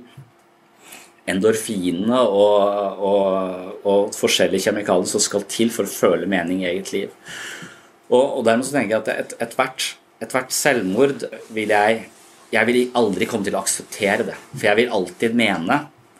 endorfinene 1.28 2.20
og, 2.24 3.02
og, 3.04 3.72
og 3.84 4.14
forskjellige 4.16 4.68
kjemikalier 4.68 5.10
som 5.10 5.22
skal 5.22 5.44
til 5.50 5.72
for 5.74 5.84
å 5.84 5.92
føle 5.92 6.28
mening 6.30 6.64
i 6.64 6.70
eget 6.70 6.92
liv. 6.94 7.12
Og, 8.08 8.38
og 8.38 8.46
dermed 8.46 8.64
så 8.64 8.78
tenker 8.78 8.96
jeg 8.96 9.04
at 9.04 9.34
ethvert 9.44 9.84
et, 9.84 9.98
et 10.24 10.34
hvert 10.34 10.54
selvmord 10.54 11.26
vil 11.54 11.74
jeg 11.76 12.06
Jeg 12.48 12.64
vil 12.64 12.94
aldri 12.96 13.26
komme 13.28 13.44
til 13.44 13.52
å 13.52 13.60
akseptere 13.60 14.24
det. 14.24 14.34
For 14.54 14.64
jeg 14.70 14.76
vil 14.78 14.92
alltid 14.96 15.34
mene 15.36 15.74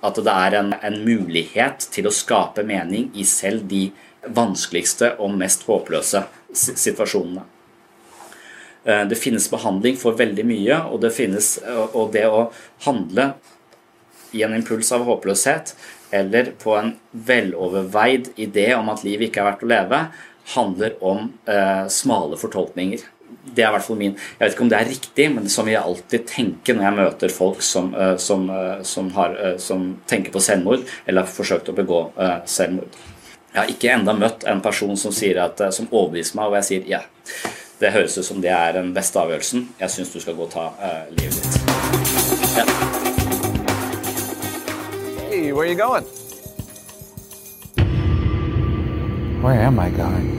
at 0.05 0.19
det 0.21 0.35
er 0.35 0.57
en, 0.59 0.75
en 0.77 0.99
mulighet 1.01 1.87
til 1.89 2.05
å 2.05 2.13
skape 2.13 2.67
mening 2.69 3.09
i 3.17 3.25
selv 3.25 3.65
de 3.71 3.87
vanskeligste 4.27 5.15
og 5.23 5.37
mest 5.39 5.67
håpløse 5.69 6.25
situasjonene. 6.55 7.45
Eh, 8.85 9.05
det 9.11 9.21
finnes 9.21 9.51
behandling 9.51 9.99
for 10.01 10.19
veldig 10.19 10.47
mye, 10.49 10.81
og 10.89 11.03
det, 11.05 11.13
finnes, 11.17 11.57
og 11.93 12.13
det 12.17 12.27
å 12.27 12.49
handle 12.87 13.33
i 14.33 14.43
en 14.45 14.57
impuls 14.57 14.91
av 14.93 15.07
håpløshet 15.09 15.75
eller 16.11 16.53
på 16.63 16.75
en 16.77 16.95
veloverveid 17.13 18.33
idé 18.41 18.71
om 18.77 18.89
at 18.93 19.05
livet 19.05 19.29
ikke 19.29 19.43
er 19.43 19.51
verdt 19.51 19.65
å 19.65 19.71
leve, 19.73 20.01
handler 20.55 20.97
om 21.05 21.29
eh, 21.45 21.85
smale 21.93 22.39
fortolkninger. 22.41 23.05
Det 23.49 23.65
er 23.65 23.69
i 23.69 23.75
hvert 23.75 23.85
fall 23.85 23.99
min 24.01 24.15
Jeg 24.15 24.41
vet 24.41 24.55
ikke 24.55 24.65
om 24.65 24.71
det 24.73 24.79
er 24.79 24.89
riktig, 24.89 25.27
men 25.33 25.45
det 25.45 25.51
er 25.51 25.57
som 25.57 25.69
jeg 25.69 25.81
alltid 25.81 26.25
tenker 26.29 26.77
når 26.77 26.87
jeg 26.87 26.97
møter 26.99 27.35
folk 27.35 27.61
som, 27.65 27.93
eh, 27.93 28.17
som, 28.21 28.49
eh, 28.53 28.81
som, 28.89 29.13
har, 29.17 29.37
som 29.61 29.91
tenker 30.09 30.33
på 30.33 30.43
selvmord 30.45 30.89
eller 31.05 31.25
har 31.25 31.33
forsøkt 31.33 31.69
å 31.69 31.77
begå 31.77 32.03
selvmord. 32.49 32.97
Jeg 33.55 33.63
har 33.63 33.71
ikke 33.73 33.93
enda 33.95 34.13
møtt 34.13 34.45
en 34.45 34.61
person 34.61 34.97
som, 34.97 35.13
at, 35.13 35.61
eh, 35.61 35.71
som 35.73 35.89
overbeviser 35.91 36.37
meg, 36.37 36.47
og 36.51 36.55
jeg 36.61 36.65
sier 36.65 36.89
ja. 36.89 37.01
Det 37.81 37.93
høres 37.95 38.19
ut 38.19 38.27
som 38.27 38.43
det 38.43 38.51
er 38.51 38.73
den 38.73 38.93
beste 38.95 39.21
avgjørelsen. 39.21 39.69
Jeg 39.81 39.91
syns 39.91 40.13
du 40.13 40.21
skal 40.21 40.35
gå 40.35 40.43
og 40.43 40.51
ta 40.51 40.67
uh, 40.67 41.07
livet 41.15 41.39
ditt. 41.39 41.61
Ja. 42.59 42.65
Hey, 45.31 45.53
where 45.53 45.65
are 45.65 45.71
you 45.71 45.79
going? 45.79 46.05
Where 49.43 49.63
am 49.63 49.79
I 49.79 49.91
going? 49.91 50.37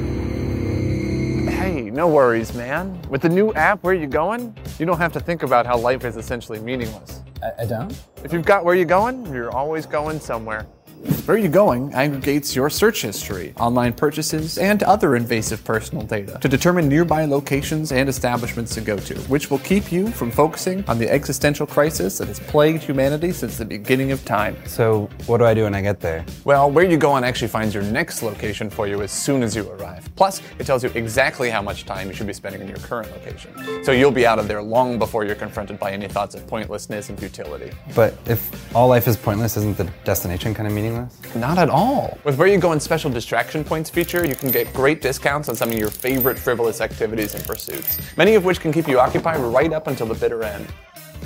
Hey, 1.49 1.69
Hey, 1.69 1.89
no 1.89 2.07
worries, 2.07 2.53
man. 2.53 2.99
With 3.09 3.21
the 3.21 3.29
new 3.29 3.53
app, 3.53 3.83
Where 3.83 3.93
You 3.93 4.07
Going, 4.07 4.55
you 4.79 4.85
don't 4.85 4.97
have 4.97 5.13
to 5.13 5.19
think 5.19 5.43
about 5.43 5.65
how 5.65 5.77
life 5.77 6.03
is 6.03 6.17
essentially 6.17 6.59
meaningless. 6.59 7.21
I, 7.43 7.63
I 7.63 7.65
don't? 7.65 7.93
If 8.23 8.33
you've 8.33 8.45
got 8.45 8.65
Where 8.65 8.75
You 8.75 8.85
Going, 8.85 9.25
you're 9.33 9.51
always 9.51 9.85
going 9.85 10.19
somewhere. 10.19 10.65
Where 10.99 11.37
Are 11.37 11.39
You 11.39 11.47
Going 11.47 11.93
aggregates 11.93 12.55
your 12.57 12.69
search 12.69 13.03
history, 13.03 13.53
online 13.57 13.93
purchases, 13.93 14.57
and 14.57 14.83
other 14.83 15.15
invasive 15.15 15.63
personal 15.63 16.03
data 16.03 16.37
to 16.41 16.49
determine 16.49 16.89
nearby 16.89 17.23
locations 17.23 17.93
and 17.93 18.09
establishments 18.09 18.73
to 18.75 18.81
go 18.81 18.97
to, 18.97 19.15
which 19.29 19.49
will 19.49 19.59
keep 19.59 19.93
you 19.93 20.09
from 20.09 20.29
focusing 20.29 20.83
on 20.89 20.97
the 20.97 21.09
existential 21.09 21.65
crisis 21.65 22.17
that 22.17 22.27
has 22.27 22.41
plagued 22.41 22.83
humanity 22.83 23.31
since 23.31 23.57
the 23.57 23.63
beginning 23.63 24.11
of 24.11 24.25
time. 24.25 24.57
So, 24.65 25.09
what 25.25 25.37
do 25.37 25.45
I 25.45 25.53
do 25.53 25.63
when 25.63 25.73
I 25.73 25.81
get 25.81 26.01
there? 26.01 26.25
Well, 26.43 26.69
Where 26.69 26.83
You 26.83 26.97
Going 26.97 27.23
actually 27.23 27.47
finds 27.47 27.73
your 27.73 27.83
next 27.83 28.21
location 28.21 28.69
for 28.69 28.85
you 28.87 29.01
as 29.01 29.11
soon 29.11 29.41
as 29.41 29.55
you 29.55 29.69
arrive. 29.69 30.09
Plus, 30.17 30.41
it 30.57 30.65
tells 30.65 30.83
you 30.83 30.91
exactly 30.95 31.49
how 31.49 31.61
much 31.61 31.85
time 31.85 32.09
you 32.09 32.13
should 32.13 32.27
be 32.27 32.33
spending 32.33 32.61
in 32.61 32.67
your 32.67 32.79
current 32.79 33.09
location. 33.11 33.53
So 33.85 33.93
you'll 33.93 34.11
be 34.11 34.25
out 34.25 34.37
of 34.37 34.49
there 34.49 34.61
long 34.61 34.99
before 34.99 35.23
you're 35.23 35.35
confronted 35.35 35.79
by 35.79 35.91
any 35.91 36.09
thoughts 36.09 36.35
of 36.35 36.45
pointlessness 36.45 37.07
and 37.07 37.17
futility. 37.17 37.71
But 37.95 38.15
if 38.25 38.75
all 38.75 38.89
life 38.89 39.07
is 39.07 39.15
pointless, 39.15 39.55
isn't 39.55 39.77
the 39.77 39.89
destination 40.03 40.53
kind 40.53 40.67
of 40.67 40.73
meaningless? 40.73 40.88
Not 41.35 41.57
at 41.57 41.69
all. 41.69 42.17
With 42.23 42.37
Where 42.37 42.47
You 42.47 42.57
Go 42.57 42.71
and 42.71 42.81
special 42.81 43.09
distraction 43.09 43.63
points 43.63 43.89
feature, 43.89 44.25
you 44.25 44.35
can 44.35 44.51
get 44.51 44.71
great 44.73 45.01
discounts 45.01 45.49
on 45.49 45.55
some 45.55 45.69
of 45.71 45.77
your 45.77 45.89
favorite 45.89 46.37
frivolous 46.37 46.81
activities 46.81 47.35
and 47.35 47.43
pursuits, 47.45 47.99
many 48.17 48.35
of 48.35 48.45
which 48.45 48.59
can 48.59 48.71
keep 48.71 48.87
you 48.87 48.99
occupied 48.99 49.39
right 49.39 49.71
up 49.73 49.87
until 49.87 50.07
the 50.07 50.15
bitter 50.15 50.43
end. 50.43 50.67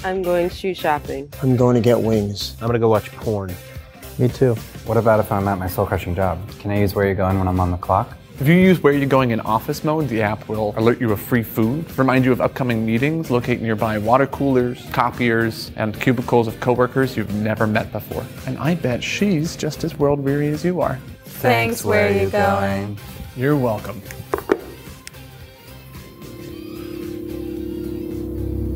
I'm 0.04 0.22
going 0.22 0.50
shoe 0.50 0.74
shopping. 0.74 1.32
I'm 1.42 1.56
going 1.56 1.76
to 1.76 1.82
get 1.82 2.00
wings. 2.00 2.56
I'm 2.62 2.68
gonna 2.68 2.80
go 2.80 2.90
watch 2.90 3.12
porn. 3.14 3.56
Me 4.20 4.28
too. 4.28 4.56
What 4.86 4.98
about 4.98 5.20
if 5.20 5.32
I'm 5.32 5.48
at 5.48 5.58
my 5.58 5.68
soul 5.68 5.86
crushing 5.86 6.14
job? 6.14 6.40
Can 6.60 6.72
I 6.72 6.80
use 6.80 6.94
Where 6.94 7.08
You 7.08 7.16
Going 7.16 7.40
when 7.40 7.48
I'm 7.48 7.60
on 7.60 7.72
the 7.72 7.78
clock? 7.78 8.16
If 8.40 8.48
you 8.48 8.56
use 8.56 8.82
Where 8.82 8.94
You 8.94 9.06
Going 9.06 9.30
in 9.30 9.40
office 9.42 9.84
mode, 9.84 10.10
the 10.10 10.24
app 10.24 10.50
will 10.50 10.74
alert 10.76 11.00
you 11.00 11.12
of 11.12 11.22
free 11.22 11.44
food, 11.44 11.86
remind 12.00 12.26
you 12.26 12.32
of 12.32 12.42
upcoming 12.42 12.84
meetings, 12.84 13.30
locate 13.30 13.62
nearby 13.62 14.00
water 14.00 14.26
coolers, 14.26 14.84
copiers, 14.92 15.72
and 15.76 16.00
cubicles 16.02 16.48
of 16.48 16.60
coworkers 16.60 17.16
you've 17.16 17.34
never 17.36 17.68
met 17.68 17.92
before. 17.92 18.26
And 18.48 18.58
I 18.58 18.74
bet 18.74 19.04
she's 19.04 19.56
just 19.56 19.84
as 19.84 20.00
world 20.00 20.20
weary 20.20 20.48
as 20.48 20.66
you 20.66 20.82
are. 20.82 21.00
Thanks, 21.26 21.86
Where 21.86 22.12
You 22.12 22.28
Going? 22.32 22.98
You're 23.38 23.56
welcome. 23.56 24.02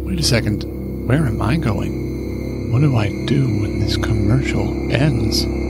Wait 0.06 0.20
a 0.20 0.24
second. 0.24 1.08
Where 1.08 1.26
am 1.26 1.42
I 1.42 1.58
going? 1.58 2.72
What 2.72 2.82
do 2.82 2.96
I 2.96 3.08
do 3.26 3.44
when 3.44 3.80
this 3.80 3.98
commercial 3.98 4.68
ends? 4.92 5.67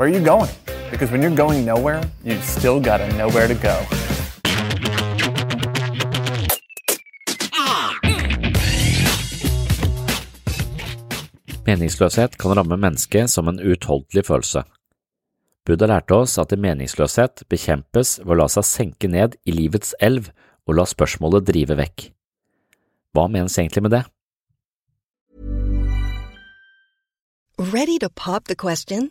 Where 0.00 0.08
are 0.08 0.18
you 0.18 0.24
going? 0.24 0.48
Because 0.90 1.10
when 1.12 1.20
you're 1.20 1.36
going 1.36 1.66
nowhere, 1.66 2.00
you 2.24 2.34
still 2.40 2.80
gotta 2.80 3.06
know 3.18 3.28
where 3.28 3.48
to 3.48 3.54
go. 3.54 3.76
Meningsløshet 11.66 12.38
kan 12.38 12.56
ramme 12.56 12.76
mennesket 12.76 13.28
som 13.30 13.48
en 13.48 13.60
uutholdelig 13.60 14.24
følelse. 14.24 14.64
Buddha 15.66 15.86
lærte 15.92 16.16
oss 16.16 16.38
at 16.38 16.56
meningsløshet 16.56 17.44
bekjempes 17.52 18.16
ved 18.24 18.32
å 18.38 18.40
la 18.40 18.48
seg 18.56 18.70
senke 18.70 19.12
ned 19.12 19.36
i 19.44 19.52
livets 19.52 19.92
elv 20.00 20.32
og 20.64 20.80
la 20.80 20.88
spørsmålet 20.88 21.44
drive 21.52 21.76
vekk. 21.76 22.08
Hva 23.12 23.28
menes 23.28 23.60
egentlig 23.60 23.84
med 23.84 23.98
det? 23.98 24.04
Ready 27.60 27.98
to 27.98 28.08
pop 28.08 28.48
the 28.48 28.56
question? 28.56 29.10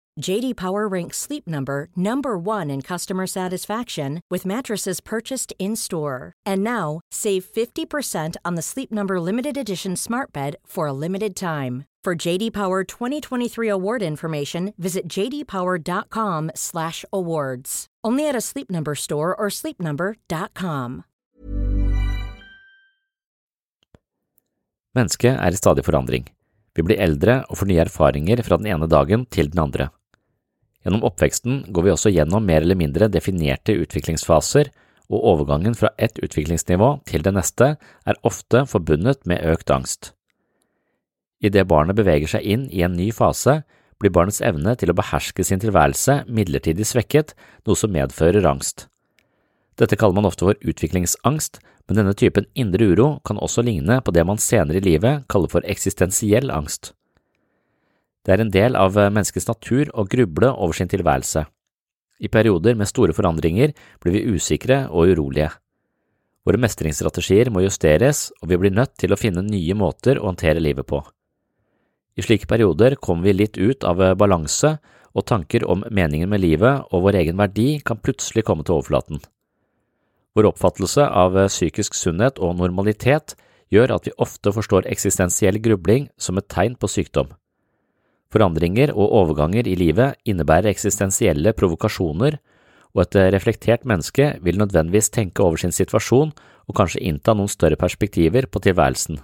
JD 0.19 0.55
Power 0.55 0.87
ranks 0.87 1.17
Sleep 1.17 1.47
Number 1.47 1.89
number 1.95 2.37
1 2.37 2.69
in 2.69 2.81
customer 2.81 3.25
satisfaction 3.27 4.21
with 4.29 4.45
mattresses 4.45 4.99
purchased 5.01 5.53
in-store. 5.59 6.33
And 6.45 6.63
now, 6.63 7.01
save 7.11 7.45
50% 7.45 8.35
on 8.43 8.55
the 8.55 8.61
Sleep 8.61 8.91
Number 8.91 9.19
limited 9.19 9.57
edition 9.57 9.95
Smart 9.95 10.31
Bed 10.33 10.55
for 10.65 10.87
a 10.87 10.93
limited 10.93 11.35
time. 11.35 11.85
For 12.03 12.15
JD 12.15 12.51
Power 12.51 12.83
2023 12.83 13.67
award 13.69 14.01
information, 14.01 14.73
visit 14.77 15.07
jdpower.com/awards. 15.07 17.85
Only 18.03 18.27
at 18.27 18.35
a 18.35 18.41
Sleep 18.41 18.71
Number 18.71 18.95
store 18.95 19.35
or 19.35 19.49
sleepnumber.com. 19.49 21.03
Mennesket 24.95 25.39
er 25.39 25.51
i 25.51 25.55
stadig 25.55 25.85
forandring. 25.85 26.29
Vi 26.75 26.83
blir 26.83 26.99
eldre 26.99 27.45
og 27.47 27.57
får 27.61 27.67
nye 27.69 27.79
erfaringer 27.85 28.43
fra 28.43 28.57
den 28.57 28.67
ene 28.73 28.87
dagen 28.89 29.25
til 29.29 29.49
den 29.51 29.59
andre. 29.63 29.89
Gjennom 30.85 31.03
oppveksten 31.05 31.65
går 31.73 31.85
vi 31.85 31.93
også 31.93 32.11
gjennom 32.13 32.45
mer 32.45 32.63
eller 32.65 32.79
mindre 32.79 33.09
definerte 33.11 33.75
utviklingsfaser, 33.77 34.71
og 35.11 35.25
overgangen 35.27 35.75
fra 35.75 35.91
ett 35.99 36.17
utviklingsnivå 36.23 36.93
til 37.09 37.23
det 37.25 37.33
neste 37.35 37.73
er 38.07 38.19
ofte 38.27 38.63
forbundet 38.69 39.25
med 39.27 39.43
økt 39.43 39.73
angst. 39.73 40.13
Idet 41.43 41.67
barnet 41.67 41.97
beveger 41.97 42.29
seg 42.31 42.45
inn 42.47 42.67
i 42.71 42.83
en 42.85 42.95
ny 42.95 43.09
fase, 43.11 43.61
blir 44.01 44.13
barnets 44.13 44.41
evne 44.45 44.73
til 44.79 44.93
å 44.93 44.97
beherske 44.97 45.43
sin 45.45 45.61
tilværelse 45.61 46.21
midlertidig 46.29 46.87
svekket, 46.87 47.35
noe 47.67 47.77
som 47.77 47.93
medfører 47.93 48.47
angst. 48.47 48.87
Dette 49.77 49.97
kaller 49.97 50.17
man 50.17 50.29
ofte 50.29 50.45
for 50.47 50.57
utviklingsangst, 50.67 51.59
men 51.89 51.97
denne 51.97 52.15
typen 52.17 52.47
indre 52.55 52.87
uro 52.93 53.07
kan 53.27 53.39
også 53.41 53.65
ligne 53.65 53.99
på 54.05 54.13
det 54.15 54.25
man 54.27 54.41
senere 54.41 54.79
i 54.79 54.85
livet 54.85 55.25
kaller 55.31 55.51
for 55.51 55.65
eksistensiell 55.67 56.53
angst. 56.53 56.93
Det 58.21 58.35
er 58.35 58.43
en 58.43 58.53
del 58.53 58.77
av 58.77 58.97
menneskets 58.97 59.49
natur 59.49 59.89
å 59.97 60.05
gruble 60.05 60.51
over 60.51 60.77
sin 60.77 60.91
tilværelse. 60.91 61.45
I 62.21 62.29
perioder 62.29 62.77
med 62.77 62.89
store 62.89 63.15
forandringer 63.17 63.73
blir 64.01 64.13
vi 64.13 64.35
usikre 64.35 64.83
og 64.89 65.09
urolige. 65.09 65.49
Våre 66.45 66.57
mestringsstrategier 66.61 67.49
må 67.53 67.63
justeres, 67.65 68.29
og 68.41 68.49
vi 68.49 68.59
blir 68.61 68.73
nødt 68.73 68.95
til 69.01 69.13
å 69.13 69.17
finne 69.19 69.43
nye 69.45 69.75
måter 69.77 70.17
å 70.17 70.29
håndtere 70.29 70.61
livet 70.61 70.87
på. 70.89 71.01
I 72.17 72.25
slike 72.25 72.49
perioder 72.49 72.97
kommer 73.01 73.29
vi 73.29 73.37
litt 73.37 73.57
ut 73.57 73.85
av 73.87 74.01
balanse, 74.17 74.75
og 75.11 75.27
tanker 75.27 75.65
om 75.67 75.83
meningen 75.91 76.29
med 76.31 76.41
livet 76.41 76.87
og 76.93 77.03
vår 77.05 77.17
egen 77.19 77.39
verdi 77.41 77.81
kan 77.83 77.99
plutselig 77.99 78.45
komme 78.47 78.63
til 78.63 78.77
overflaten. 78.77 79.19
Vår 80.37 80.47
oppfattelse 80.53 81.03
av 81.03 81.35
psykisk 81.49 81.97
sunnhet 81.97 82.39
og 82.39 82.55
normalitet 82.61 83.35
gjør 83.73 83.97
at 83.97 84.07
vi 84.07 84.15
ofte 84.23 84.53
forstår 84.55 84.87
eksistensiell 84.87 85.59
grubling 85.59 86.07
som 86.17 86.39
et 86.39 86.47
tegn 86.51 86.77
på 86.79 86.87
sykdom. 86.91 87.33
Forandringer 88.31 88.93
og 88.95 89.11
overganger 89.11 89.67
i 89.67 89.75
livet 89.75 90.15
innebærer 90.23 90.71
eksistensielle 90.71 91.51
provokasjoner, 91.57 92.37
og 92.91 93.03
et 93.05 93.17
reflektert 93.35 93.83
menneske 93.87 94.33
vil 94.43 94.59
nødvendigvis 94.59 95.11
tenke 95.11 95.43
over 95.43 95.59
sin 95.59 95.71
situasjon 95.75 96.31
og 96.67 96.75
kanskje 96.75 97.03
innta 97.07 97.35
noen 97.35 97.51
større 97.51 97.79
perspektiver 97.79 98.47
på 98.51 98.61
tilværelsen. 98.63 99.19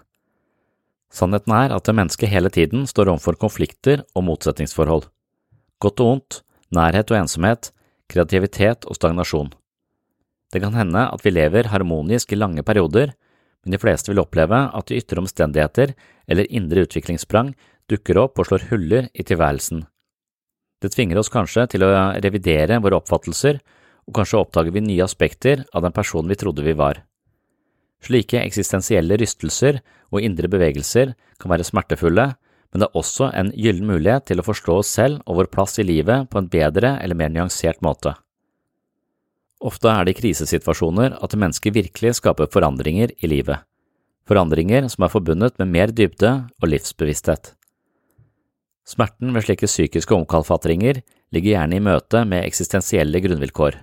Sannheten 1.12 1.54
er 1.56 1.72
at 1.76 1.88
mennesket 1.88 2.32
hele 2.32 2.52
tiden 2.52 2.84
står 2.88 3.14
overfor 3.14 3.40
konflikter 3.40 4.04
og 4.16 4.26
motsetningsforhold. 4.28 5.08
Godt 5.80 6.04
og 6.04 6.12
ondt, 6.16 6.42
nærhet 6.76 7.12
og 7.12 7.20
ensomhet, 7.22 7.72
kreativitet 8.12 8.88
og 8.88 8.98
stagnasjon. 8.98 9.54
Det 10.52 10.62
kan 10.64 10.76
hende 10.76 11.08
at 11.12 11.24
vi 11.24 11.32
lever 11.32 11.72
harmonisk 11.72 12.32
i 12.32 12.40
lange 12.40 12.64
perioder, 12.64 13.14
men 13.64 13.76
de 13.76 13.80
fleste 13.80 14.12
vil 14.12 14.24
oppleve 14.24 14.60
at 14.76 14.88
de 14.88 15.00
ytre 15.00 15.20
omstendigheter 15.24 15.94
eller 16.28 16.48
indre 16.52 16.86
utviklingssprang 16.88 17.54
dukker 17.92 18.20
opp 18.22 18.40
og 18.40 18.50
slår 18.50 18.68
huller 18.72 19.10
i 19.14 19.26
tilværelsen. 19.28 19.86
Det 20.82 20.92
tvinger 20.94 21.18
oss 21.18 21.32
kanskje 21.34 21.66
til 21.74 21.86
å 21.86 21.92
revidere 22.22 22.80
våre 22.84 23.00
oppfattelser, 23.00 23.60
og 24.08 24.16
kanskje 24.16 24.40
oppdager 24.40 24.76
vi 24.76 24.84
nye 24.86 25.04
aspekter 25.04 25.64
av 25.76 25.84
den 25.84 25.96
personen 25.96 26.30
vi 26.32 26.38
trodde 26.40 26.64
vi 26.64 26.76
var. 26.78 27.02
Slike 28.06 28.44
eksistensielle 28.44 29.18
rystelser 29.20 29.82
og 30.14 30.22
indre 30.22 30.50
bevegelser 30.52 31.16
kan 31.42 31.52
være 31.52 31.66
smertefulle, 31.66 32.28
men 32.72 32.84
det 32.84 32.88
er 32.88 33.00
også 33.00 33.32
en 33.34 33.50
gyllen 33.56 33.90
mulighet 33.90 34.28
til 34.30 34.42
å 34.42 34.46
forstå 34.46 34.78
oss 34.84 34.94
selv 35.00 35.24
og 35.26 35.42
vår 35.42 35.52
plass 35.52 35.80
i 35.82 35.88
livet 35.88 36.30
på 36.30 36.40
en 36.40 36.50
bedre 36.52 36.98
eller 37.02 37.18
mer 37.18 37.32
nyansert 37.34 37.82
måte. 37.82 38.14
Ofte 39.66 39.90
er 39.90 40.06
det 40.06 40.14
i 40.14 40.20
krisesituasjoner 40.20 41.18
at 41.24 41.34
mennesker 41.34 41.74
virkelig 41.74 42.20
skaper 42.20 42.52
forandringer 42.54 43.16
i 43.18 43.32
livet, 43.32 43.64
forandringer 44.30 44.86
som 44.94 45.08
er 45.08 45.14
forbundet 45.14 45.58
med 45.58 45.74
mer 45.74 45.96
dybde 45.96 46.34
og 46.62 46.70
livsbevissthet. 46.70 47.56
Smerten 48.88 49.34
ved 49.36 49.44
slike 49.44 49.68
psykiske 49.68 50.16
omkalfatringer 50.16 51.02
ligger 51.36 51.58
gjerne 51.58 51.76
i 51.76 51.84
møte 51.84 52.24
med 52.24 52.46
eksistensielle 52.48 53.20
grunnvilkår. 53.24 53.82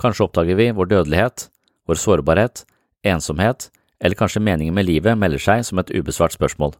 Kanskje 0.00 0.24
oppdager 0.24 0.56
vi 0.56 0.70
vår 0.76 0.88
dødelighet, 0.92 1.48
vår 1.88 2.00
sårbarhet, 2.00 2.62
ensomhet, 3.04 3.68
eller 4.00 4.16
kanskje 4.16 4.44
meningen 4.44 4.74
med 4.76 4.88
livet 4.88 5.18
melder 5.20 5.40
seg 5.40 5.64
som 5.68 5.80
et 5.80 5.92
ubesvart 5.92 6.36
spørsmål. 6.36 6.72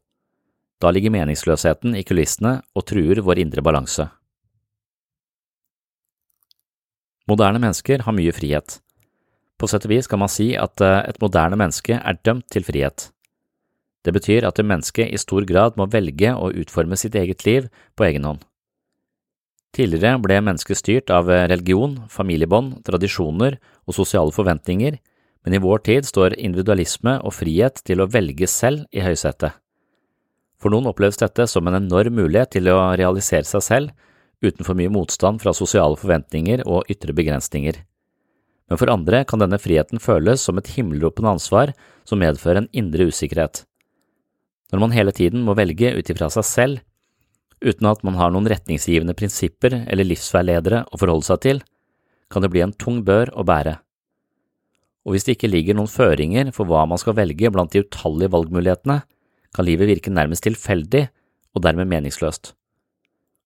Da 0.81 0.93
ligger 0.93 1.13
meningsløsheten 1.13 1.97
i 1.97 2.05
kulissene 2.05 2.59
og 2.77 2.85
truer 2.89 3.21
vår 3.25 3.41
indre 3.45 3.65
balanse. 3.65 4.09
Moderne 7.29 7.61
mennesker 7.61 8.05
har 8.07 8.17
mye 8.17 8.33
frihet. 8.33 8.79
På 9.57 9.69
sett 9.69 9.87
og 9.89 9.93
vis 9.93 10.09
kan 10.09 10.21
man 10.21 10.31
si 10.31 10.53
at 10.57 10.81
eh, 10.85 11.03
et 11.09 11.21
moderne 11.21 11.57
menneske 11.59 11.97
er 11.97 12.19
dømt 12.25 12.47
til 12.53 12.65
frihet. 12.65 13.09
Det 14.07 14.15
betyr 14.15 14.47
at 14.47 14.55
det 14.55 14.67
menneske 14.67 15.03
i 15.11 15.19
stor 15.19 15.43
grad 15.49 15.75
må 15.75 15.89
velge 15.91 16.31
å 16.31 16.53
utforme 16.55 16.95
sitt 16.99 17.19
eget 17.19 17.43
liv 17.47 17.67
på 17.99 18.07
egen 18.07 18.29
hånd. 18.29 18.45
Tidligere 19.75 20.21
ble 20.23 20.39
mennesket 20.47 20.79
styrt 20.79 21.11
av 21.13 21.29
eh, 21.29 21.49
religion, 21.51 21.99
familiebånd, 22.09 22.79
tradisjoner 22.87 23.59
og 23.85 23.97
sosiale 23.99 24.33
forventninger, 24.33 24.97
men 25.45 25.55
i 25.55 25.61
vår 25.63 25.83
tid 25.91 26.07
står 26.07 26.39
individualisme 26.39 27.19
og 27.21 27.35
frihet 27.35 27.83
til 27.87 28.01
å 28.01 28.09
velge 28.11 28.49
selv 28.51 28.87
i 28.95 29.03
høysetet. 29.05 29.59
For 30.57 30.73
noen 30.73 30.89
oppleves 30.89 31.21
dette 31.21 31.45
som 31.51 31.67
en 31.69 31.77
enorm 31.83 32.17
mulighet 32.17 32.55
til 32.57 32.71
å 32.73 32.79
realisere 32.97 33.45
seg 33.45 33.67
selv, 33.67 33.93
uten 34.41 34.65
for 34.65 34.79
mye 34.79 34.93
motstand 34.93 35.43
fra 35.43 35.53
sosiale 35.57 35.99
forventninger 35.99 36.65
og 36.65 36.89
ytre 36.93 37.15
begrensninger. 37.17 37.83
Men 38.71 38.81
for 38.81 38.91
andre 38.91 39.23
kan 39.29 39.43
denne 39.43 39.61
friheten 39.63 40.03
føles 40.03 40.43
som 40.43 40.59
et 40.59 40.73
himmelropende 40.75 41.37
ansvar 41.37 41.75
som 42.09 42.23
medfører 42.23 42.65
en 42.65 42.73
indre 42.75 43.11
usikkerhet. 43.11 43.67
Når 44.73 44.83
man 44.83 44.95
hele 44.97 45.15
tiden 45.15 45.45
må 45.47 45.55
velge 45.59 45.93
ut 45.95 46.11
ifra 46.11 46.29
seg 46.33 46.47
selv, 46.49 46.85
uten 47.63 47.89
at 47.89 48.03
man 48.05 48.19
har 48.19 48.33
noen 48.35 48.49
retningsgivende 48.51 49.15
prinsipper 49.17 49.83
eller 49.87 50.09
livsveiledere 50.09 50.85
å 50.91 51.01
forholde 51.01 51.29
seg 51.29 51.43
til, 51.45 51.63
kan 52.33 52.43
det 52.43 52.51
bli 52.53 52.65
en 52.65 52.75
tung 52.75 53.03
bør 53.07 53.31
å 53.39 53.47
bære. 53.47 53.77
Og 55.07 55.15
hvis 55.15 55.27
det 55.27 55.37
ikke 55.37 55.53
ligger 55.53 55.79
noen 55.79 55.91
føringer 55.91 56.51
for 56.55 56.67
hva 56.67 56.83
man 56.91 56.99
skal 56.99 57.15
velge 57.15 57.51
blant 57.55 57.73
de 57.73 57.85
utallige 57.85 58.33
valgmulighetene, 58.35 59.01
kan 59.55 59.67
livet 59.67 59.89
virke 59.89 60.13
nærmest 60.13 60.45
tilfeldig 60.45 61.07
og 61.55 61.63
dermed 61.65 61.89
meningsløst. 61.89 62.53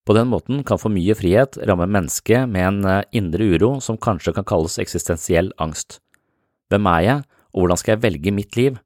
På 0.08 0.16
den 0.16 0.30
måten 0.32 0.64
kan 0.66 0.80
for 0.80 0.90
mye 0.90 1.14
frihet 1.14 1.58
ramme 1.68 1.86
mennesket 1.86 2.48
med 2.50 2.64
en 2.66 2.86
eh, 2.88 3.04
indre 3.14 3.44
uro 3.52 3.74
som 3.84 4.00
kanskje 4.00 4.32
kan 4.34 4.46
kalles 4.48 4.78
eksistensiell 4.80 5.52
angst. 5.60 6.00
Hvem 6.72 6.88
er 6.88 7.02
jeg, 7.04 7.26
og 7.52 7.62
hvordan 7.62 7.78
skal 7.78 7.94
jeg 7.94 8.02
velge 8.06 8.32
mitt 8.34 8.56
liv? 8.56 8.80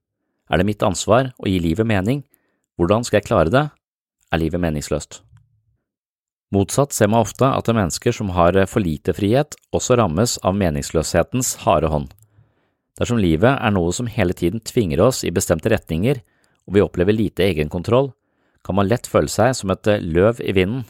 Er 0.50 0.60
det 0.60 0.68
mitt 0.68 0.82
ansvar 0.84 1.32
å 1.40 1.48
gi 1.48 1.60
livet 1.62 1.88
mening? 1.88 2.24
Hvordan 2.76 3.04
skal 3.06 3.20
jeg 3.20 3.28
klare 3.28 3.52
det? 3.52 3.64
Er 4.32 4.42
livet 4.42 4.60
meningsløst? 4.60 5.22
Motsatt 6.54 6.92
ser 6.94 7.08
man 7.10 7.24
ofte 7.24 7.48
at 7.48 7.70
mennesker 7.70 8.14
som 8.14 8.30
har 8.36 8.56
for 8.70 8.84
lite 8.84 9.14
frihet, 9.16 9.56
også 9.74 9.96
rammes 9.98 10.36
av 10.44 10.54
meningsløshetens 10.58 11.56
harde 11.64 11.90
hånd. 11.90 12.12
Dersom 12.98 13.18
livet 13.18 13.56
er 13.56 13.72
noe 13.74 13.90
som 13.94 14.06
hele 14.06 14.36
tiden 14.38 14.62
tvinger 14.62 15.02
oss 15.02 15.24
i 15.26 15.32
bestemte 15.34 15.72
retninger, 15.72 16.20
og 16.68 16.76
vi 16.76 16.84
opplever 16.84 17.16
lite 17.16 17.42
egenkontroll, 17.48 18.12
kan 18.64 18.78
man 18.78 18.88
lett 18.88 19.08
føle 19.10 19.28
seg 19.28 19.52
som 19.58 19.72
et 19.74 19.88
eh, 19.90 20.00
løv 20.00 20.40
i 20.40 20.54
vinden. 20.56 20.84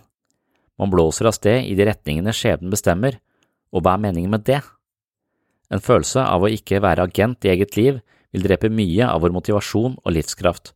Man 0.78 0.90
blåser 0.92 1.30
av 1.30 1.36
sted 1.36 1.64
i 1.66 1.74
de 1.78 1.86
retningene 1.88 2.34
skjebnen 2.34 2.72
bestemmer, 2.72 3.18
og 3.74 3.82
hva 3.82 3.96
er 3.96 4.04
meningen 4.04 4.34
med 4.34 4.44
det? 4.46 4.60
En 5.72 5.82
følelse 5.82 6.22
av 6.22 6.44
å 6.44 6.50
ikke 6.52 6.82
være 6.84 7.08
agent 7.08 7.46
i 7.46 7.54
eget 7.54 7.78
liv 7.78 8.02
vil 8.34 8.42
drepe 8.42 8.70
mye 8.72 9.06
av 9.06 9.22
vår 9.22 9.32
motivasjon 9.36 9.94
og 10.02 10.14
livskraft, 10.16 10.72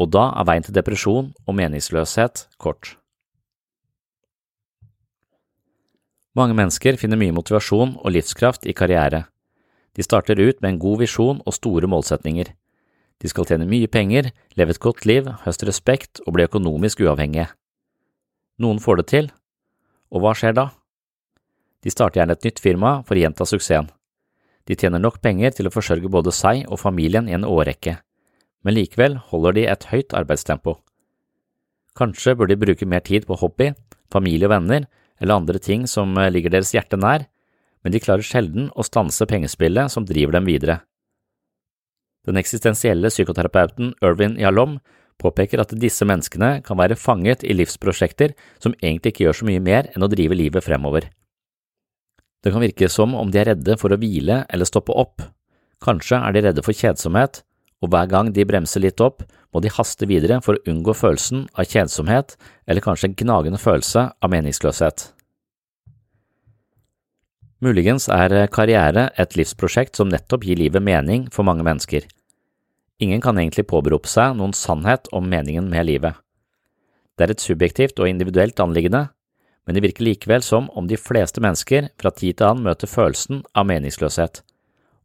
og 0.00 0.10
da 0.16 0.30
er 0.32 0.48
veien 0.48 0.64
til 0.64 0.74
depresjon 0.74 1.30
og 1.44 1.56
meningsløshet 1.58 2.46
kort. 2.58 2.96
Mange 6.34 6.56
mennesker 6.58 6.96
finner 6.98 7.20
mye 7.20 7.34
motivasjon 7.36 7.94
og 8.00 8.10
livskraft 8.10 8.64
i 8.66 8.74
karriere. 8.74 9.26
De 9.94 10.02
starter 10.02 10.40
ut 10.40 10.58
med 10.58 10.72
en 10.72 10.80
god 10.82 11.04
visjon 11.04 11.42
og 11.44 11.54
store 11.54 11.86
målsetninger. 11.86 12.48
De 13.22 13.30
skal 13.30 13.46
tjene 13.46 13.68
mye 13.70 13.86
penger, 13.86 14.32
leve 14.58 14.74
et 14.74 14.82
godt 14.82 15.04
liv, 15.06 15.28
høste 15.44 15.68
respekt 15.68 16.24
og 16.26 16.34
bli 16.34 16.48
økonomisk 16.48 17.04
uavhengige. 17.04 17.52
Noen 18.58 18.82
får 18.82 18.98
det 19.00 19.06
til, 19.12 19.30
og 20.10 20.24
hva 20.24 20.34
skjer 20.34 20.56
da? 20.58 20.70
De 21.84 21.92
starter 21.92 22.22
gjerne 22.22 22.34
et 22.34 22.48
nytt 22.48 22.62
firma 22.64 22.96
for 23.06 23.14
å 23.14 23.22
gjenta 23.22 23.46
suksessen. 23.46 23.92
De 24.64 24.76
tjener 24.76 25.02
nok 25.02 25.20
penger 25.20 25.52
til 25.56 25.68
å 25.68 25.72
forsørge 25.74 26.08
både 26.08 26.32
seg 26.32 26.64
og 26.70 26.80
familien 26.80 27.28
i 27.28 27.36
en 27.36 27.44
årrekke, 27.44 27.98
men 28.64 28.76
likevel 28.76 29.18
holder 29.30 29.58
de 29.58 29.66
et 29.68 29.86
høyt 29.90 30.16
arbeidstempo. 30.16 30.78
Kanskje 31.94 32.34
bør 32.34 32.50
de 32.50 32.58
bruke 32.58 32.88
mer 32.88 33.04
tid 33.06 33.28
på 33.28 33.36
hobby, 33.38 33.70
familie 34.10 34.48
og 34.48 34.54
venner 34.54 34.88
eller 35.20 35.36
andre 35.36 35.60
ting 35.62 35.84
som 35.90 36.16
ligger 36.16 36.50
deres 36.56 36.72
hjerte 36.74 36.98
nær, 36.98 37.28
men 37.84 37.92
de 37.92 38.00
klarer 38.00 38.24
sjelden 38.24 38.70
å 38.74 38.86
stanse 38.86 39.28
pengespillet 39.28 39.92
som 39.92 40.06
driver 40.08 40.38
dem 40.38 40.48
videre. 40.48 40.80
Den 42.24 42.40
eksistensielle 42.40 43.10
psykoterapeuten 43.12 43.92
Irvin 44.02 44.38
Yalom 44.40 44.78
påpeker 45.20 45.60
at 45.60 45.74
disse 45.78 46.06
menneskene 46.08 46.62
kan 46.64 46.80
være 46.80 46.96
fanget 46.98 47.44
i 47.44 47.54
livsprosjekter 47.54 48.32
som 48.58 48.74
egentlig 48.80 49.12
ikke 49.12 49.26
gjør 49.26 49.38
så 49.42 49.48
mye 49.50 49.62
mer 49.62 49.90
enn 49.92 50.06
å 50.06 50.10
drive 50.10 50.38
livet 50.40 50.64
fremover. 50.64 51.10
Det 52.44 52.52
kan 52.52 52.60
virke 52.60 52.90
som 52.92 53.14
om 53.16 53.30
de 53.32 53.40
er 53.40 53.54
redde 53.54 53.78
for 53.80 53.94
å 53.94 53.96
hvile 53.96 54.42
eller 54.52 54.68
stoppe 54.68 54.92
opp, 54.92 55.24
kanskje 55.84 56.18
er 56.20 56.34
de 56.34 56.42
redde 56.44 56.64
for 56.64 56.76
kjedsomhet, 56.76 57.40
og 57.80 57.90
hver 57.92 58.08
gang 58.08 58.30
de 58.36 58.44
bremser 58.48 58.84
litt 58.84 59.00
opp, 59.04 59.24
må 59.52 59.62
de 59.64 59.72
haste 59.72 60.06
videre 60.10 60.40
for 60.44 60.58
å 60.58 60.70
unngå 60.70 60.92
følelsen 60.98 61.46
av 61.54 61.68
kjedsomhet 61.70 62.34
eller 62.66 62.84
kanskje 62.84 63.10
en 63.10 63.16
gnagende 63.20 63.60
følelse 63.60 64.08
av 64.12 64.32
meningsløshet. 64.32 65.08
Muligens 67.64 68.10
er 68.12 68.34
karriere 68.52 69.06
et 69.20 69.36
livsprosjekt 69.38 69.96
som 69.96 70.10
nettopp 70.12 70.44
gir 70.44 70.58
livet 70.60 70.84
mening 70.84 71.28
for 71.32 71.46
mange 71.48 71.64
mennesker. 71.64 72.04
Ingen 73.00 73.22
kan 73.24 73.38
egentlig 73.40 73.64
påberope 73.70 74.10
seg 74.10 74.36
noen 74.36 74.52
sannhet 74.56 75.08
om 75.16 75.24
meningen 75.30 75.70
med 75.70 75.88
livet. 75.88 76.18
Det 77.14 77.24
er 77.24 77.32
et 77.32 77.44
subjektivt 77.44 78.00
og 78.02 78.10
individuelt 78.10 78.60
anliggende, 78.60 79.06
men 79.64 79.76
det 79.76 79.84
virker 79.84 80.04
likevel 80.04 80.44
som 80.44 80.68
om 80.76 80.88
de 80.88 80.98
fleste 81.00 81.40
mennesker 81.40 81.88
fra 82.00 82.12
tid 82.12 82.38
til 82.38 82.50
annen 82.50 82.66
møter 82.66 82.90
følelsen 82.90 83.42
av 83.56 83.68
meningsløshet, 83.70 84.42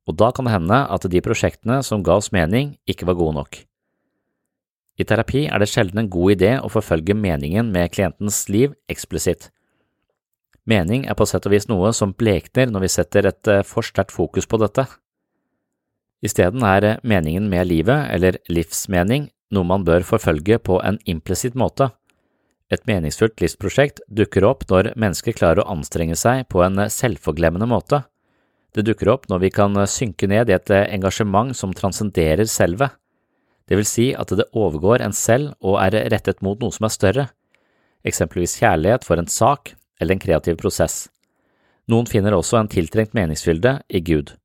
og 0.10 0.18
da 0.18 0.32
kan 0.34 0.48
det 0.48 0.56
hende 0.56 0.84
at 0.90 1.06
de 1.06 1.22
prosjektene 1.24 1.82
som 1.86 2.04
ga 2.04 2.18
oss 2.20 2.32
mening, 2.36 2.74
ikke 2.90 3.08
var 3.10 3.20
gode 3.20 3.38
nok. 3.38 3.62
I 5.00 5.06
terapi 5.08 5.46
er 5.48 5.62
det 5.62 5.70
sjelden 5.72 6.02
en 6.02 6.12
god 6.12 6.34
idé 6.36 6.56
å 6.60 6.72
forfølge 6.72 7.16
meningen 7.16 7.70
med 7.72 7.94
klientens 7.94 8.42
liv 8.52 8.74
eksplisitt. 8.92 9.48
Mening 10.68 11.06
er 11.08 11.16
på 11.18 11.28
sett 11.30 11.46
og 11.48 11.54
vis 11.54 11.70
noe 11.70 11.94
som 11.96 12.12
blekner 12.14 12.70
når 12.70 12.84
vi 12.84 12.92
setter 12.94 13.30
et 13.30 13.50
eh, 13.50 13.64
for 13.66 13.86
sterkt 13.86 14.12
fokus 14.14 14.50
på 14.50 14.60
dette. 14.62 14.86
Isteden 16.26 16.66
er 16.68 16.86
eh, 16.86 17.00
meningen 17.08 17.48
med 17.50 17.70
livet, 17.70 18.10
eller 18.12 18.42
livsmening, 18.52 19.30
noe 19.56 19.66
man 19.66 19.86
bør 19.88 20.06
forfølge 20.06 20.60
på 20.62 20.82
en 20.86 21.00
implisitt 21.10 21.56
måte. 21.58 21.90
Et 22.70 22.86
meningsfullt 22.86 23.42
livsprosjekt 23.42 24.04
dukker 24.14 24.46
opp 24.46 24.68
når 24.70 24.92
mennesker 25.00 25.34
klarer 25.34 25.64
å 25.64 25.72
anstrenge 25.74 26.18
seg 26.20 26.46
på 26.54 26.62
en 26.62 26.84
selvforglemmende 26.94 27.66
måte. 27.70 28.04
Det 28.78 28.86
dukker 28.86 29.10
opp 29.10 29.26
når 29.32 29.42
vi 29.46 29.50
kan 29.54 29.78
synke 29.90 30.30
ned 30.30 30.52
i 30.52 30.56
et 30.58 30.70
engasjement 30.78 31.56
som 31.58 31.74
transcenderer 31.74 32.46
selvet. 32.46 32.94
Det 33.66 33.78
vil 33.78 33.90
si 33.90 34.08
at 34.14 34.30
det 34.38 34.50
overgår 34.58 35.02
en 35.06 35.14
selv 35.14 35.56
og 35.66 35.80
er 35.82 35.98
rettet 36.14 36.44
mot 36.46 36.62
noe 36.62 36.74
som 36.74 36.86
er 36.86 36.94
større, 36.94 37.26
eksempelvis 38.06 38.60
kjærlighet 38.62 39.06
for 39.06 39.22
en 39.22 39.30
sak, 39.30 39.74
eller 40.00 40.16
en 40.16 40.22
kreativ 40.22 40.58
prosess. 40.62 41.08
Noen 41.90 42.08
finner 42.10 42.38
også 42.38 42.60
en 42.60 42.70
tiltrengt 42.70 43.16
meningsfylde 43.18 43.80
i 43.90 44.02
Gud. 44.06 44.36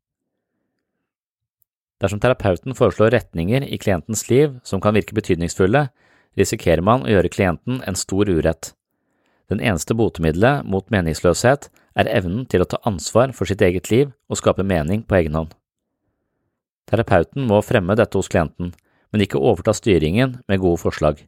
Dersom 2.02 2.20
terapeuten 2.20 2.74
foreslår 2.76 3.12
retninger 3.14 3.64
i 3.64 3.78
klientens 3.80 4.26
liv 4.28 4.58
som 4.66 4.80
kan 4.82 4.96
virke 4.96 5.16
betydningsfulle, 5.16 5.86
risikerer 6.38 6.82
man 6.84 7.04
å 7.04 7.12
gjøre 7.12 7.32
klienten 7.32 7.82
en 7.86 7.98
stor 7.98 8.30
urett. 8.30 8.72
Den 9.52 9.60
eneste 9.60 9.96
botemiddelet 9.96 10.64
mot 10.64 10.88
meningsløshet 10.92 11.68
er 12.00 12.10
evnen 12.10 12.46
til 12.50 12.64
å 12.64 12.68
ta 12.68 12.80
ansvar 12.88 13.34
for 13.36 13.48
sitt 13.48 13.62
eget 13.62 13.90
liv 13.92 14.14
og 14.28 14.40
skape 14.40 14.64
mening 14.66 15.04
på 15.04 15.20
egen 15.20 15.36
hånd. 15.38 15.52
Terapeuten 16.90 17.46
må 17.48 17.60
fremme 17.64 17.96
dette 17.96 18.18
hos 18.18 18.30
klienten, 18.32 18.72
men 19.12 19.24
ikke 19.24 19.40
overta 19.40 19.72
styringen 19.76 20.40
med 20.48 20.60
gode 20.60 20.82
forslag. 20.82 21.20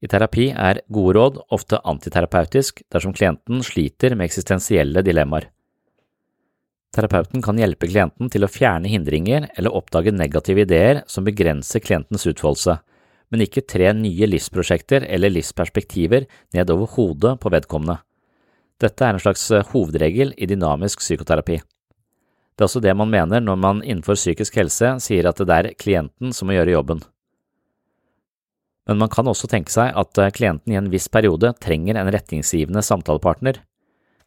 I 0.00 0.08
terapi 0.08 0.46
er 0.56 0.80
gode 0.88 1.16
råd 1.18 1.40
ofte 1.52 1.80
antiterapeutisk 1.84 2.80
dersom 2.92 3.12
klienten 3.16 3.60
sliter 3.64 4.14
med 4.16 4.30
eksistensielle 4.30 5.02
dilemmaer. 5.04 5.50
Terapeuten 6.94 7.42
kan 7.44 7.58
hjelpe 7.60 7.86
klienten 7.86 8.30
til 8.32 8.42
å 8.42 8.50
fjerne 8.50 8.90
hindringer 8.90 9.50
eller 9.54 9.76
oppdage 9.76 10.14
negative 10.14 10.64
ideer 10.64 11.02
som 11.06 11.26
begrenser 11.26 11.84
klientens 11.84 12.26
utfoldelse, 12.26 12.80
men 13.30 13.44
ikke 13.44 13.64
tre 13.66 13.92
nye 13.94 14.26
livsprosjekter 14.26 15.06
eller 15.06 15.32
livsperspektiver 15.32 16.26
ned 16.56 16.70
over 16.74 16.90
hodet 16.96 17.36
på 17.40 17.52
vedkommende. 17.54 18.00
Dette 18.80 19.04
er 19.04 19.14
en 19.14 19.22
slags 19.22 19.44
hovedregel 19.72 20.32
i 20.36 20.48
dynamisk 20.50 21.02
psykoterapi. 21.04 21.60
Det 21.60 22.64
er 22.64 22.68
også 22.68 22.82
det 22.84 22.92
man 22.96 23.08
mener 23.12 23.40
når 23.40 23.56
man 23.56 23.78
innenfor 23.84 24.18
psykisk 24.18 24.58
helse 24.60 24.96
sier 25.04 25.28
at 25.28 25.38
det 25.40 25.56
er 25.56 25.72
klienten 25.80 26.34
som 26.36 26.50
må 26.50 26.58
gjøre 26.58 26.74
jobben. 26.74 27.02
Men 28.88 28.98
man 29.00 29.12
kan 29.12 29.28
også 29.30 29.48
tenke 29.48 29.72
seg 29.72 29.94
at 29.94 30.18
klienten 30.34 30.72
i 30.72 30.78
en 30.80 30.90
viss 30.92 31.06
periode 31.12 31.52
trenger 31.62 31.96
en 32.00 32.10
retningsgivende 32.10 32.82
samtalepartner. 32.82 33.60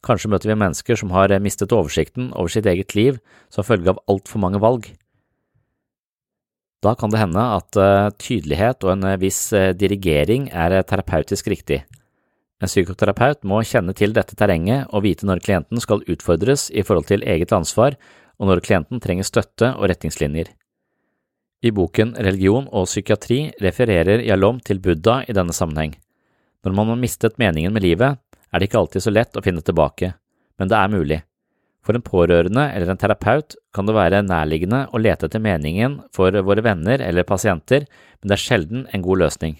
Kanskje 0.03 0.31
møter 0.31 0.51
vi 0.51 0.59
mennesker 0.59 0.99
som 0.99 1.11
har 1.15 1.33
mistet 1.43 1.73
oversikten 1.75 2.31
over 2.31 2.51
sitt 2.51 2.67
eget 2.69 2.95
liv 2.95 3.19
som 3.51 3.67
følge 3.67 3.91
av 3.91 4.01
altfor 4.11 4.41
mange 4.43 4.61
valg. 4.63 4.87
Da 6.83 6.95
kan 6.99 7.13
det 7.13 7.21
hende 7.21 7.43
at 7.57 7.77
eh, 7.79 8.11
tydelighet 8.19 8.83
og 8.83 8.97
en 8.97 9.05
eh, 9.13 9.19
viss 9.21 9.45
eh, 9.55 9.71
dirigering 9.77 10.49
er 10.51 10.81
terapeutisk 10.83 11.47
riktig. 11.53 11.83
En 12.63 12.71
psykoterapeut 12.71 13.43
må 13.47 13.61
kjenne 13.67 13.95
til 13.95 14.15
dette 14.15 14.35
terrenget 14.39 14.91
og 14.91 15.05
vite 15.05 15.27
når 15.27 15.43
klienten 15.43 15.79
skal 15.83 16.03
utfordres 16.11 16.69
i 16.71 16.83
forhold 16.83 17.07
til 17.07 17.23
eget 17.27 17.55
ansvar, 17.55 17.95
og 18.39 18.49
når 18.49 18.63
klienten 18.65 18.99
trenger 19.03 19.27
støtte 19.27 19.71
og 19.77 19.87
retningslinjer. 19.91 20.51
I 21.63 21.71
boken 21.71 22.15
Religion 22.19 22.67
og 22.75 22.89
psykiatri 22.89 23.45
refererer 23.63 24.23
Jalom 24.27 24.59
til 24.59 24.81
Buddha 24.83 25.21
i 25.27 25.35
denne 25.35 25.55
sammenheng. 25.55 25.95
Når 26.63 26.75
man 26.75 26.91
har 26.91 26.99
mistet 26.99 27.39
meningen 27.39 27.75
med 27.75 27.83
livet, 27.83 28.19
er 28.51 28.59
det 28.59 28.67
ikke 28.67 28.83
alltid 28.83 29.05
så 29.05 29.13
lett 29.13 29.39
å 29.39 29.43
finne 29.43 29.63
tilbake, 29.63 30.11
men 30.59 30.71
det 30.71 30.79
er 30.79 30.91
mulig. 30.91 31.19
For 31.83 31.97
en 31.97 32.05
pårørende 32.05 32.69
eller 32.71 32.93
en 32.93 32.99
terapeut 32.99 33.57
kan 33.75 33.87
det 33.87 33.95
være 33.97 34.23
nærliggende 34.23 34.85
å 34.95 35.01
lete 35.01 35.27
etter 35.27 35.43
meningen 35.43 35.99
for 36.15 36.31
våre 36.47 36.63
venner 36.63 37.03
eller 37.03 37.27
pasienter, 37.27 37.85
men 38.21 38.31
det 38.31 38.37
er 38.37 38.43
sjelden 38.45 38.85
en 38.93 39.03
god 39.03 39.25
løsning. 39.25 39.57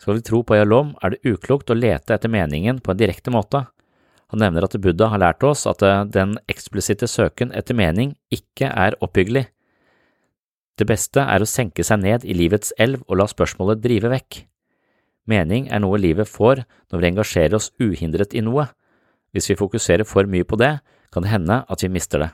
Skal 0.00 0.18
vi 0.18 0.24
tro 0.26 0.40
på 0.42 0.56
Yalom, 0.56 0.96
er 1.04 1.12
det 1.12 1.34
uklokt 1.34 1.70
å 1.70 1.78
lete 1.78 2.16
etter 2.16 2.32
meningen 2.32 2.80
på 2.82 2.94
en 2.94 2.98
direkte 2.98 3.30
måte. 3.30 3.66
Han 4.32 4.40
nevner 4.40 4.64
at 4.64 4.78
Buddha 4.80 5.10
har 5.12 5.20
lært 5.20 5.44
oss 5.44 5.66
at 5.68 5.84
eh, 5.84 6.06
den 6.08 6.38
eksplisitte 6.50 7.06
søken 7.06 7.52
etter 7.52 7.76
mening 7.76 8.14
ikke 8.32 8.70
er 8.72 8.96
oppbyggelig. 9.04 9.44
Det 10.80 10.88
beste 10.88 11.20
er 11.20 11.44
å 11.44 11.48
senke 11.48 11.84
seg 11.84 12.00
ned 12.00 12.24
i 12.24 12.34
livets 12.34 12.72
elv 12.80 13.04
og 13.04 13.20
la 13.20 13.28
spørsmålet 13.28 13.82
drive 13.84 14.08
vekk. 14.14 14.38
Mening 15.28 15.68
er 15.70 15.82
noe 15.84 16.00
livet 16.00 16.26
får 16.26 16.64
når 16.64 17.02
vi 17.02 17.10
engasjerer 17.10 17.58
oss 17.60 17.68
uhindret 17.78 18.32
i 18.34 18.42
noe. 18.42 18.70
Hvis 19.36 19.52
vi 19.52 19.58
fokuserer 19.60 20.08
for 20.08 20.26
mye 20.26 20.48
på 20.48 20.56
det, 20.58 20.78
kan 21.12 21.24
det 21.24 21.32
hende 21.32 21.62
at 21.68 21.84
vi 21.84 21.90
mister 21.92 22.24
det. 22.24 22.30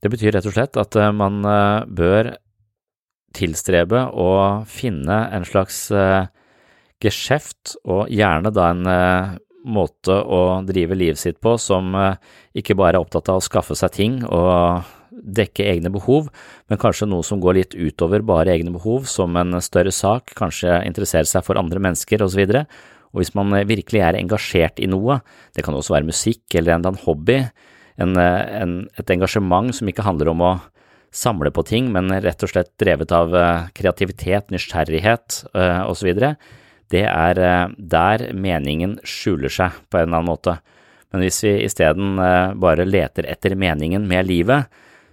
Det 0.00 0.08
betyr 0.08 0.32
rett 0.32 0.48
og 0.48 0.56
slett 0.56 0.78
at 0.80 0.96
eh, 0.96 1.12
man 1.12 1.44
eh, 1.44 1.84
bør 1.84 2.32
tilstrebe 3.36 4.06
å 4.16 4.30
finne 4.66 5.20
en 5.36 5.44
slags 5.46 5.84
eh, 5.92 6.24
geskjeft, 7.00 7.76
og 7.88 8.08
gjerne 8.12 8.50
da 8.52 8.70
en 8.74 8.88
måte 9.70 10.12
å 10.12 10.60
drive 10.68 10.96
livet 10.98 11.20
sitt 11.20 11.38
på 11.40 11.54
som 11.60 11.94
ikke 12.56 12.76
bare 12.76 12.98
er 12.98 13.04
opptatt 13.04 13.30
av 13.32 13.38
å 13.40 13.44
skaffe 13.44 13.76
seg 13.78 13.94
ting 13.94 14.18
og 14.26 14.84
dekke 15.08 15.64
egne 15.64 15.88
behov, 15.92 16.28
men 16.68 16.80
kanskje 16.80 17.08
noe 17.08 17.24
som 17.24 17.40
går 17.40 17.56
litt 17.56 17.76
utover 17.76 18.20
bare 18.20 18.52
egne 18.52 18.74
behov, 18.74 19.08
som 19.08 19.32
en 19.40 19.56
større 19.64 19.92
sak, 19.96 20.34
kanskje 20.36 20.82
interessere 20.88 21.28
seg 21.28 21.44
for 21.46 21.60
andre 21.60 21.80
mennesker 21.80 22.20
osv., 22.26 22.44
og 22.44 22.60
hvis 23.18 23.32
man 23.34 23.54
virkelig 23.66 24.02
er 24.04 24.18
engasjert 24.18 24.80
i 24.82 24.88
noe, 24.90 25.18
det 25.56 25.64
kan 25.66 25.74
også 25.74 25.96
være 25.96 26.08
musikk 26.10 26.54
eller 26.54 26.74
en 26.74 26.80
eller 26.82 26.92
annen 26.92 27.04
hobby, 27.06 27.38
en, 28.00 28.16
en, 28.16 28.74
et 29.00 29.12
engasjement 29.12 29.74
som 29.76 29.90
ikke 29.90 30.06
handler 30.06 30.30
om 30.32 30.44
å 30.46 30.52
samle 31.10 31.50
på 31.50 31.64
ting, 31.66 31.88
men 31.92 32.12
rett 32.22 32.44
og 32.46 32.52
slett 32.52 32.70
drevet 32.80 33.10
av 33.12 33.34
eh, 33.34 33.64
kreativitet, 33.76 34.52
nysgjerrighet 34.54 35.42
osv., 35.90 36.12
det 36.90 37.04
er 37.06 37.38
der 37.78 38.22
meningen 38.34 38.96
skjuler 39.06 39.52
seg 39.54 39.76
på 39.86 39.98
en 39.98 40.08
eller 40.08 40.16
annen 40.16 40.26
måte. 40.26 40.56
Men 41.14 41.22
hvis 41.22 41.36
vi 41.44 41.52
isteden 41.62 42.16
bare 42.58 42.82
leter 42.82 43.28
etter 43.30 43.54
meningen 43.54 44.08
med 44.10 44.26
livet, 44.26 44.66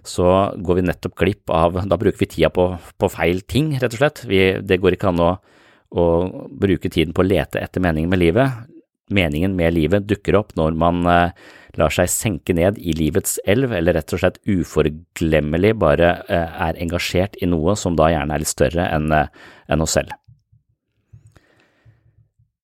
så 0.08 0.50
går 0.56 0.80
vi 0.80 0.86
nettopp 0.88 1.14
glipp 1.18 1.52
av 1.52 1.78
Da 1.88 1.98
bruker 2.00 2.18
vi 2.22 2.30
tida 2.30 2.50
på, 2.54 2.70
på 2.98 3.10
feil 3.12 3.42
ting, 3.46 3.74
rett 3.78 3.94
og 3.94 4.00
slett. 4.02 4.24
Vi, 4.28 4.40
det 4.64 4.80
går 4.80 4.96
ikke 4.96 5.12
an 5.12 5.22
å 5.24 5.30
og 5.96 6.50
bruke 6.60 6.90
tiden 6.92 7.14
på 7.16 7.24
å 7.24 7.28
lete 7.28 7.60
etter 7.62 7.82
meningen 7.84 8.10
med 8.12 8.20
livet. 8.20 8.68
Meningen 9.14 9.54
med 9.56 9.72
livet 9.72 10.08
dukker 10.08 10.36
opp 10.36 10.52
når 10.58 10.76
man 10.76 11.00
eh, 11.08 11.32
lar 11.80 11.94
seg 11.94 12.10
senke 12.12 12.54
ned 12.56 12.78
i 12.78 12.92
livets 12.96 13.38
elv, 13.48 13.72
eller 13.72 13.96
rett 13.96 14.12
og 14.12 14.20
slett 14.20 14.40
uforglemmelig 14.44 15.74
bare 15.80 16.10
eh, 16.28 16.56
er 16.68 16.80
engasjert 16.82 17.38
i 17.40 17.48
noe 17.48 17.76
som 17.78 17.96
da 17.96 18.10
gjerne 18.12 18.36
er 18.36 18.44
litt 18.44 18.52
større 18.52 18.88
enn 18.92 19.12
eh, 19.16 19.78
oss 19.78 19.96
selv. 19.96 20.12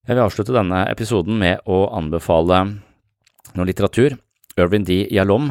Jeg 0.04 0.18
vil 0.18 0.26
avslutte 0.26 0.52
denne 0.52 0.82
episoden 0.90 1.38
med 1.40 1.64
å 1.64 1.86
anbefale 1.96 2.60
noe 3.54 3.68
litteratur. 3.68 4.18
Irvin 4.60 4.84
D. 4.84 5.06
Yalom 5.10 5.48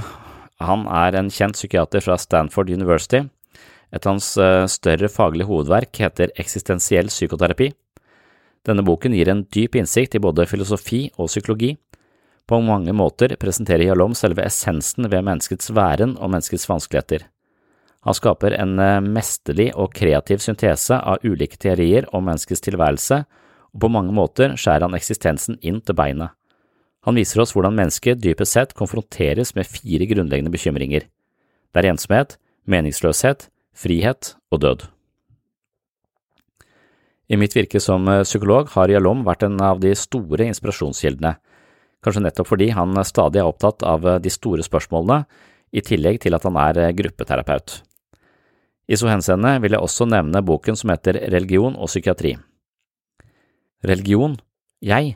han 0.64 0.86
er 0.88 1.18
en 1.18 1.32
kjent 1.34 1.58
psykiater 1.58 2.04
fra 2.06 2.20
Stanford 2.22 2.70
University 2.70 3.24
et 3.94 4.06
av 4.06 4.16
hans 4.16 4.30
eh, 4.42 4.66
større 4.72 5.10
faglige 5.12 5.48
hovedverk 5.50 6.02
heter 6.02 6.34
Eksistensiell 6.42 7.12
psykoterapi. 7.14 7.70
Denne 8.66 8.86
boken 8.86 9.14
gir 9.14 9.30
en 9.30 9.44
dyp 9.54 9.76
innsikt 9.78 10.16
i 10.18 10.24
både 10.24 10.48
filosofi 10.50 11.06
og 11.18 11.30
psykologi. 11.30 11.76
På 12.50 12.60
mange 12.64 12.96
måter 12.96 13.36
presenterer 13.40 13.86
Jalom 13.86 14.16
selve 14.18 14.44
essensen 14.48 15.08
ved 15.12 15.24
menneskets 15.28 15.70
væren 15.76 16.18
og 16.18 16.34
menneskets 16.34 16.66
vanskeligheter. 16.72 17.28
Han 18.04 18.18
skaper 18.18 18.58
en 18.58 18.80
eh, 18.82 19.00
mesterlig 19.04 19.70
og 19.80 19.94
kreativ 19.96 20.42
syntese 20.44 20.98
av 20.98 21.24
ulike 21.24 21.60
teorier 21.62 22.10
om 22.12 22.26
menneskets 22.28 22.66
tilværelse, 22.66 23.24
og 23.74 23.82
på 23.82 23.90
mange 23.94 24.14
måter 24.16 24.58
skjærer 24.58 24.88
han 24.88 24.98
eksistensen 24.98 25.60
inn 25.62 25.80
til 25.82 25.98
beinet. 25.98 26.34
Han 27.04 27.18
viser 27.20 27.42
oss 27.44 27.52
hvordan 27.56 27.76
mennesket 27.76 28.22
dypest 28.24 28.56
sett 28.56 28.76
konfronteres 28.80 29.54
med 29.58 29.68
fire 29.68 30.08
grunnleggende 30.08 30.54
bekymringer. 30.54 31.06
Det 31.74 31.82
er 31.82 31.90
ensomhet, 31.92 32.38
meningsløshet, 32.70 33.50
frihet 33.74 34.36
og 34.54 34.62
død. 34.62 34.86
I 37.34 37.40
mitt 37.40 37.56
virke 37.56 37.80
som 37.82 38.08
eh, 38.12 38.26
psykolog 38.28 38.70
har 38.76 38.92
Yalom 38.92 39.24
vært 39.26 39.48
en 39.48 39.58
av 39.64 39.82
de 39.82 39.94
store 39.98 40.48
inspirasjonskildene, 40.52 41.34
kanskje 42.04 42.24
nettopp 42.26 42.50
fordi 42.52 42.70
han 42.76 43.00
stadig 43.08 43.42
er 43.42 43.50
opptatt 43.50 43.86
av 43.88 44.06
eh, 44.08 44.20
de 44.22 44.34
store 44.34 44.66
spørsmålene, 44.66 45.24
i 45.74 45.82
tillegg 45.82 46.20
til 46.22 46.38
at 46.38 46.46
han 46.46 46.60
er 46.62 46.82
eh, 46.82 46.94
gruppeterapeut. 46.94 47.80
I 48.92 49.00
så 49.00 49.08
henseende 49.08 49.56
vil 49.64 49.74
jeg 49.74 49.82
også 49.82 50.06
nevne 50.12 50.44
boken 50.46 50.78
som 50.78 50.92
heter 50.92 51.22
Religion 51.32 51.78
og 51.80 51.88
psykiatri. 51.88 52.36
Religion, 53.88 54.36
jeg, 54.84 55.16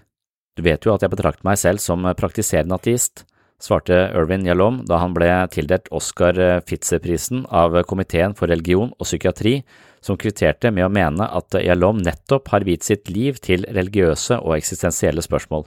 du 0.56 0.64
vet 0.64 0.86
jo 0.88 0.94
at 0.96 1.04
jeg 1.04 1.12
betrakter 1.12 1.46
meg 1.46 1.60
selv 1.60 1.84
som 1.84 2.08
praktiserende 2.18 2.80
ateist, 2.80 3.26
svarte 3.62 3.96
Irvin 4.14 4.46
Yalom 4.46 4.84
da 4.88 5.00
han 5.02 5.16
ble 5.16 5.30
tildelt 5.54 5.90
Oscar 5.96 6.38
Fitzer-prisen 6.68 7.46
av 7.50 7.76
Komiteen 7.90 8.36
for 8.38 8.52
religion 8.52 8.92
og 8.98 9.08
psykiatri, 9.08 9.62
som 10.02 10.20
kvitterte 10.20 10.72
med 10.72 10.86
å 10.86 10.94
mene 10.94 11.26
at 11.26 11.58
Yalom 11.58 12.00
nettopp 12.06 12.52
har 12.54 12.66
viet 12.68 12.86
sitt 12.86 13.10
liv 13.10 13.42
til 13.44 13.66
religiøse 13.66 14.38
og 14.44 14.56
eksistensielle 14.60 15.24
spørsmål. 15.26 15.66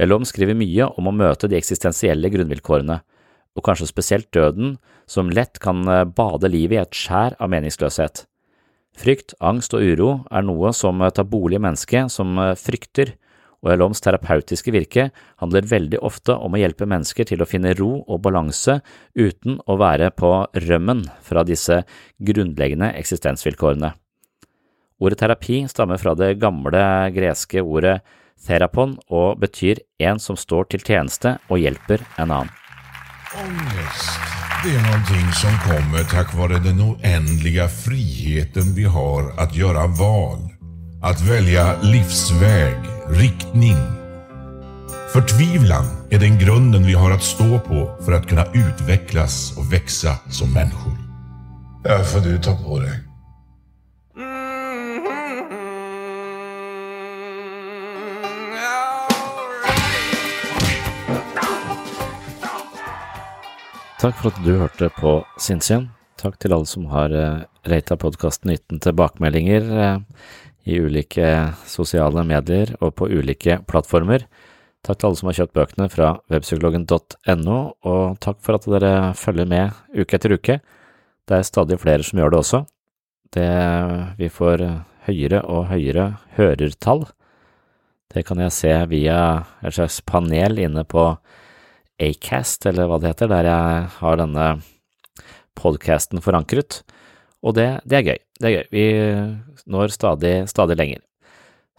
Yalom 0.00 0.26
skriver 0.26 0.58
mye 0.58 0.90
om 0.98 1.08
å 1.08 1.14
møte 1.14 1.48
de 1.48 1.56
eksistensielle 1.58 2.30
grunnvilkårene, 2.32 3.00
og 3.54 3.62
kanskje 3.62 3.86
spesielt 3.86 4.30
døden, 4.34 4.76
som 5.06 5.30
lett 5.30 5.60
kan 5.62 5.84
bade 6.16 6.50
livet 6.50 6.76
i 6.76 6.82
et 6.82 6.96
skjær 6.98 7.36
av 7.38 7.52
meningsløshet. 7.52 8.24
Frykt, 8.94 9.34
angst 9.42 9.74
og 9.74 9.82
uro 9.82 10.10
er 10.30 10.44
noe 10.46 10.72
som 10.74 11.02
tar 11.14 11.26
bolig 11.26 11.58
i 11.58 11.62
mennesket 11.62 12.12
som 12.14 12.36
frykter, 12.58 13.14
og 13.64 13.72
Eloms 13.72 14.02
terapeutiske 14.04 14.72
virke 14.74 15.08
handler 15.40 15.68
veldig 15.68 16.02
ofte 16.04 16.36
om 16.36 16.54
å 16.54 16.60
hjelpe 16.60 16.88
mennesker 16.88 17.28
til 17.30 17.40
å 17.42 17.48
finne 17.48 17.72
ro 17.78 18.02
og 18.04 18.20
balanse 18.26 18.78
uten 19.16 19.56
å 19.64 19.78
være 19.80 20.10
på 20.12 20.32
rømmen 20.66 21.06
fra 21.24 21.46
disse 21.48 21.80
grunnleggende 22.20 22.92
eksistensvilkårene. 23.00 23.94
Ordet 25.00 25.18
terapi 25.24 25.64
stammer 25.68 25.98
fra 25.98 26.14
det 26.14 26.36
gamle 26.42 26.84
greske 27.16 27.64
ordet 27.64 27.98
therapon 28.44 28.98
og 29.08 29.40
betyr 29.40 29.80
en 30.04 30.20
som 30.22 30.36
står 30.38 30.68
til 30.74 30.84
tjeneste 30.84 31.38
og 31.48 31.64
hjelper 31.64 32.04
en 32.20 32.30
annen. 32.30 32.52
Ångest, 33.34 34.30
det 34.62 34.76
er 34.76 34.84
noe 34.84 35.22
som 35.34 35.54
kommer 35.64 36.04
takk 36.12 36.36
være 36.38 36.60
den 36.62 36.78
uendelige 36.84 37.66
friheten 37.72 38.76
vi 38.76 38.86
har 38.86 39.32
å 39.40 39.48
gjøre 39.56 39.88
valg. 39.98 40.50
å 41.04 41.14
velge 41.26 41.64
livsväg 41.82 42.93
riktning. 43.08 43.76
Förtvivlan 45.12 45.84
är 46.10 46.18
den 46.18 46.38
grunden 46.38 46.86
vi 46.86 46.92
har 46.92 47.10
att 47.10 47.22
stå 47.22 47.58
på 47.58 47.96
för 48.04 48.12
att 48.12 48.28
kunna 48.28 48.44
utvecklas 48.44 49.58
och 49.58 49.72
växa 49.72 50.16
som 50.30 50.52
människor. 50.52 50.92
Ja, 51.84 51.98
får 51.98 52.20
du 52.20 52.38
ta 52.38 52.56
på 52.56 52.78
dig. 52.78 53.00
Takk 64.00 64.18
for 64.20 64.28
at 64.28 64.40
du 64.44 64.56
hørte 64.60 64.90
på 64.92 65.10
Sinnsyn. 65.40 65.86
Takk 66.20 66.34
til 66.36 66.52
alle 66.52 66.68
som 66.68 66.84
har 66.92 67.12
uh, 67.12 67.44
rata 67.64 67.96
podkasten 67.96 68.52
uten 68.52 68.80
tilbakemeldinger 68.84 69.70
eh, 69.80 70.00
i 70.64 70.80
ulike 70.80 71.28
sosiale 71.68 72.24
medier 72.26 72.74
og 72.80 72.94
på 72.98 73.08
ulike 73.12 73.58
plattformer. 73.68 74.26
Takk 74.84 75.00
til 75.00 75.08
alle 75.08 75.20
som 75.20 75.30
har 75.30 75.38
kjøpt 75.38 75.56
bøkene 75.56 75.88
fra 75.92 76.10
webpsykologen.no, 76.32 77.58
og 77.88 78.18
takk 78.24 78.40
for 78.44 78.58
at 78.58 78.68
dere 78.68 78.94
følger 79.16 79.48
med 79.48 79.76
uke 79.96 80.18
etter 80.18 80.36
uke. 80.36 80.58
Det 81.24 81.38
er 81.38 81.46
stadig 81.46 81.80
flere 81.80 82.04
som 82.04 82.20
gjør 82.20 82.34
det 82.34 82.40
også. 82.42 82.60
Det, 83.32 83.48
vi 84.20 84.28
får 84.28 84.64
høyere 85.08 85.40
og 85.48 85.70
høyere 85.72 86.10
hørertall. 86.36 87.06
Det 88.12 88.26
kan 88.28 88.40
jeg 88.44 88.54
se 88.54 88.74
via 88.92 89.18
et 89.64 89.74
slags 89.74 89.98
panel 90.06 90.60
inne 90.62 90.84
på 90.84 91.14
Acast, 92.04 92.66
eller 92.68 92.88
hva 92.90 93.00
det 93.00 93.14
heter, 93.14 93.30
der 93.30 93.48
jeg 93.48 93.88
har 93.98 94.20
denne 94.20 94.46
podcasten 95.58 96.22
forankret, 96.22 96.82
og 97.44 97.52
det, 97.58 97.66
det, 97.84 97.98
er 97.98 98.06
gøy. 98.08 98.20
Det 98.40 98.48
er 98.48 98.54
gøy. 98.56 98.68
Vi 98.72 98.84
når 99.68 99.92
stadig, 99.92 100.32
stadig 100.48 100.78
lenger. 100.80 101.02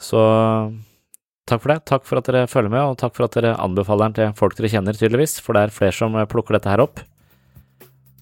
Så 0.02 0.22
takk 1.50 1.64
for 1.64 1.74
det. 1.74 1.80
Takk 1.90 2.06
for 2.06 2.22
at 2.22 2.30
dere 2.30 2.46
følger 2.52 2.74
med, 2.74 2.84
og 2.86 3.00
takk 3.02 3.16
for 3.18 3.26
at 3.26 3.38
dere 3.38 3.56
anbefaler 3.62 4.12
den 4.12 4.18
til 4.20 4.38
folk 4.38 4.58
dere 4.58 4.70
kjenner, 4.76 4.98
tydeligvis, 4.98 5.40
for 5.42 5.58
det 5.58 5.66
er 5.66 5.74
flere 5.74 5.96
som 5.98 6.18
plukker 6.30 6.60
dette 6.60 6.70
her 6.70 6.86
opp. 6.86 7.02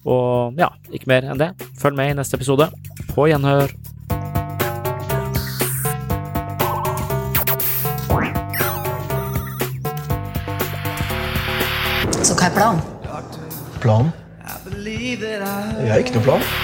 Og 0.04 0.56
ja, 0.60 0.70
ikke 0.92 1.08
mer 1.12 1.28
enn 1.32 1.40
det. 1.40 1.52
Følg 1.80 1.96
med 2.00 2.12
i 2.12 2.16
neste 2.16 2.40
episode. 2.40 2.68
På 3.12 3.28
gjenhør. 3.28 3.72
Så 12.24 12.36
hva 12.40 12.48
er 12.48 12.54
planen? 12.56 12.84
Planen? 13.84 14.14
Jeg 14.84 15.90
har 15.90 16.00
ikke 16.00 16.16
noen 16.16 16.24
plan. 16.24 16.63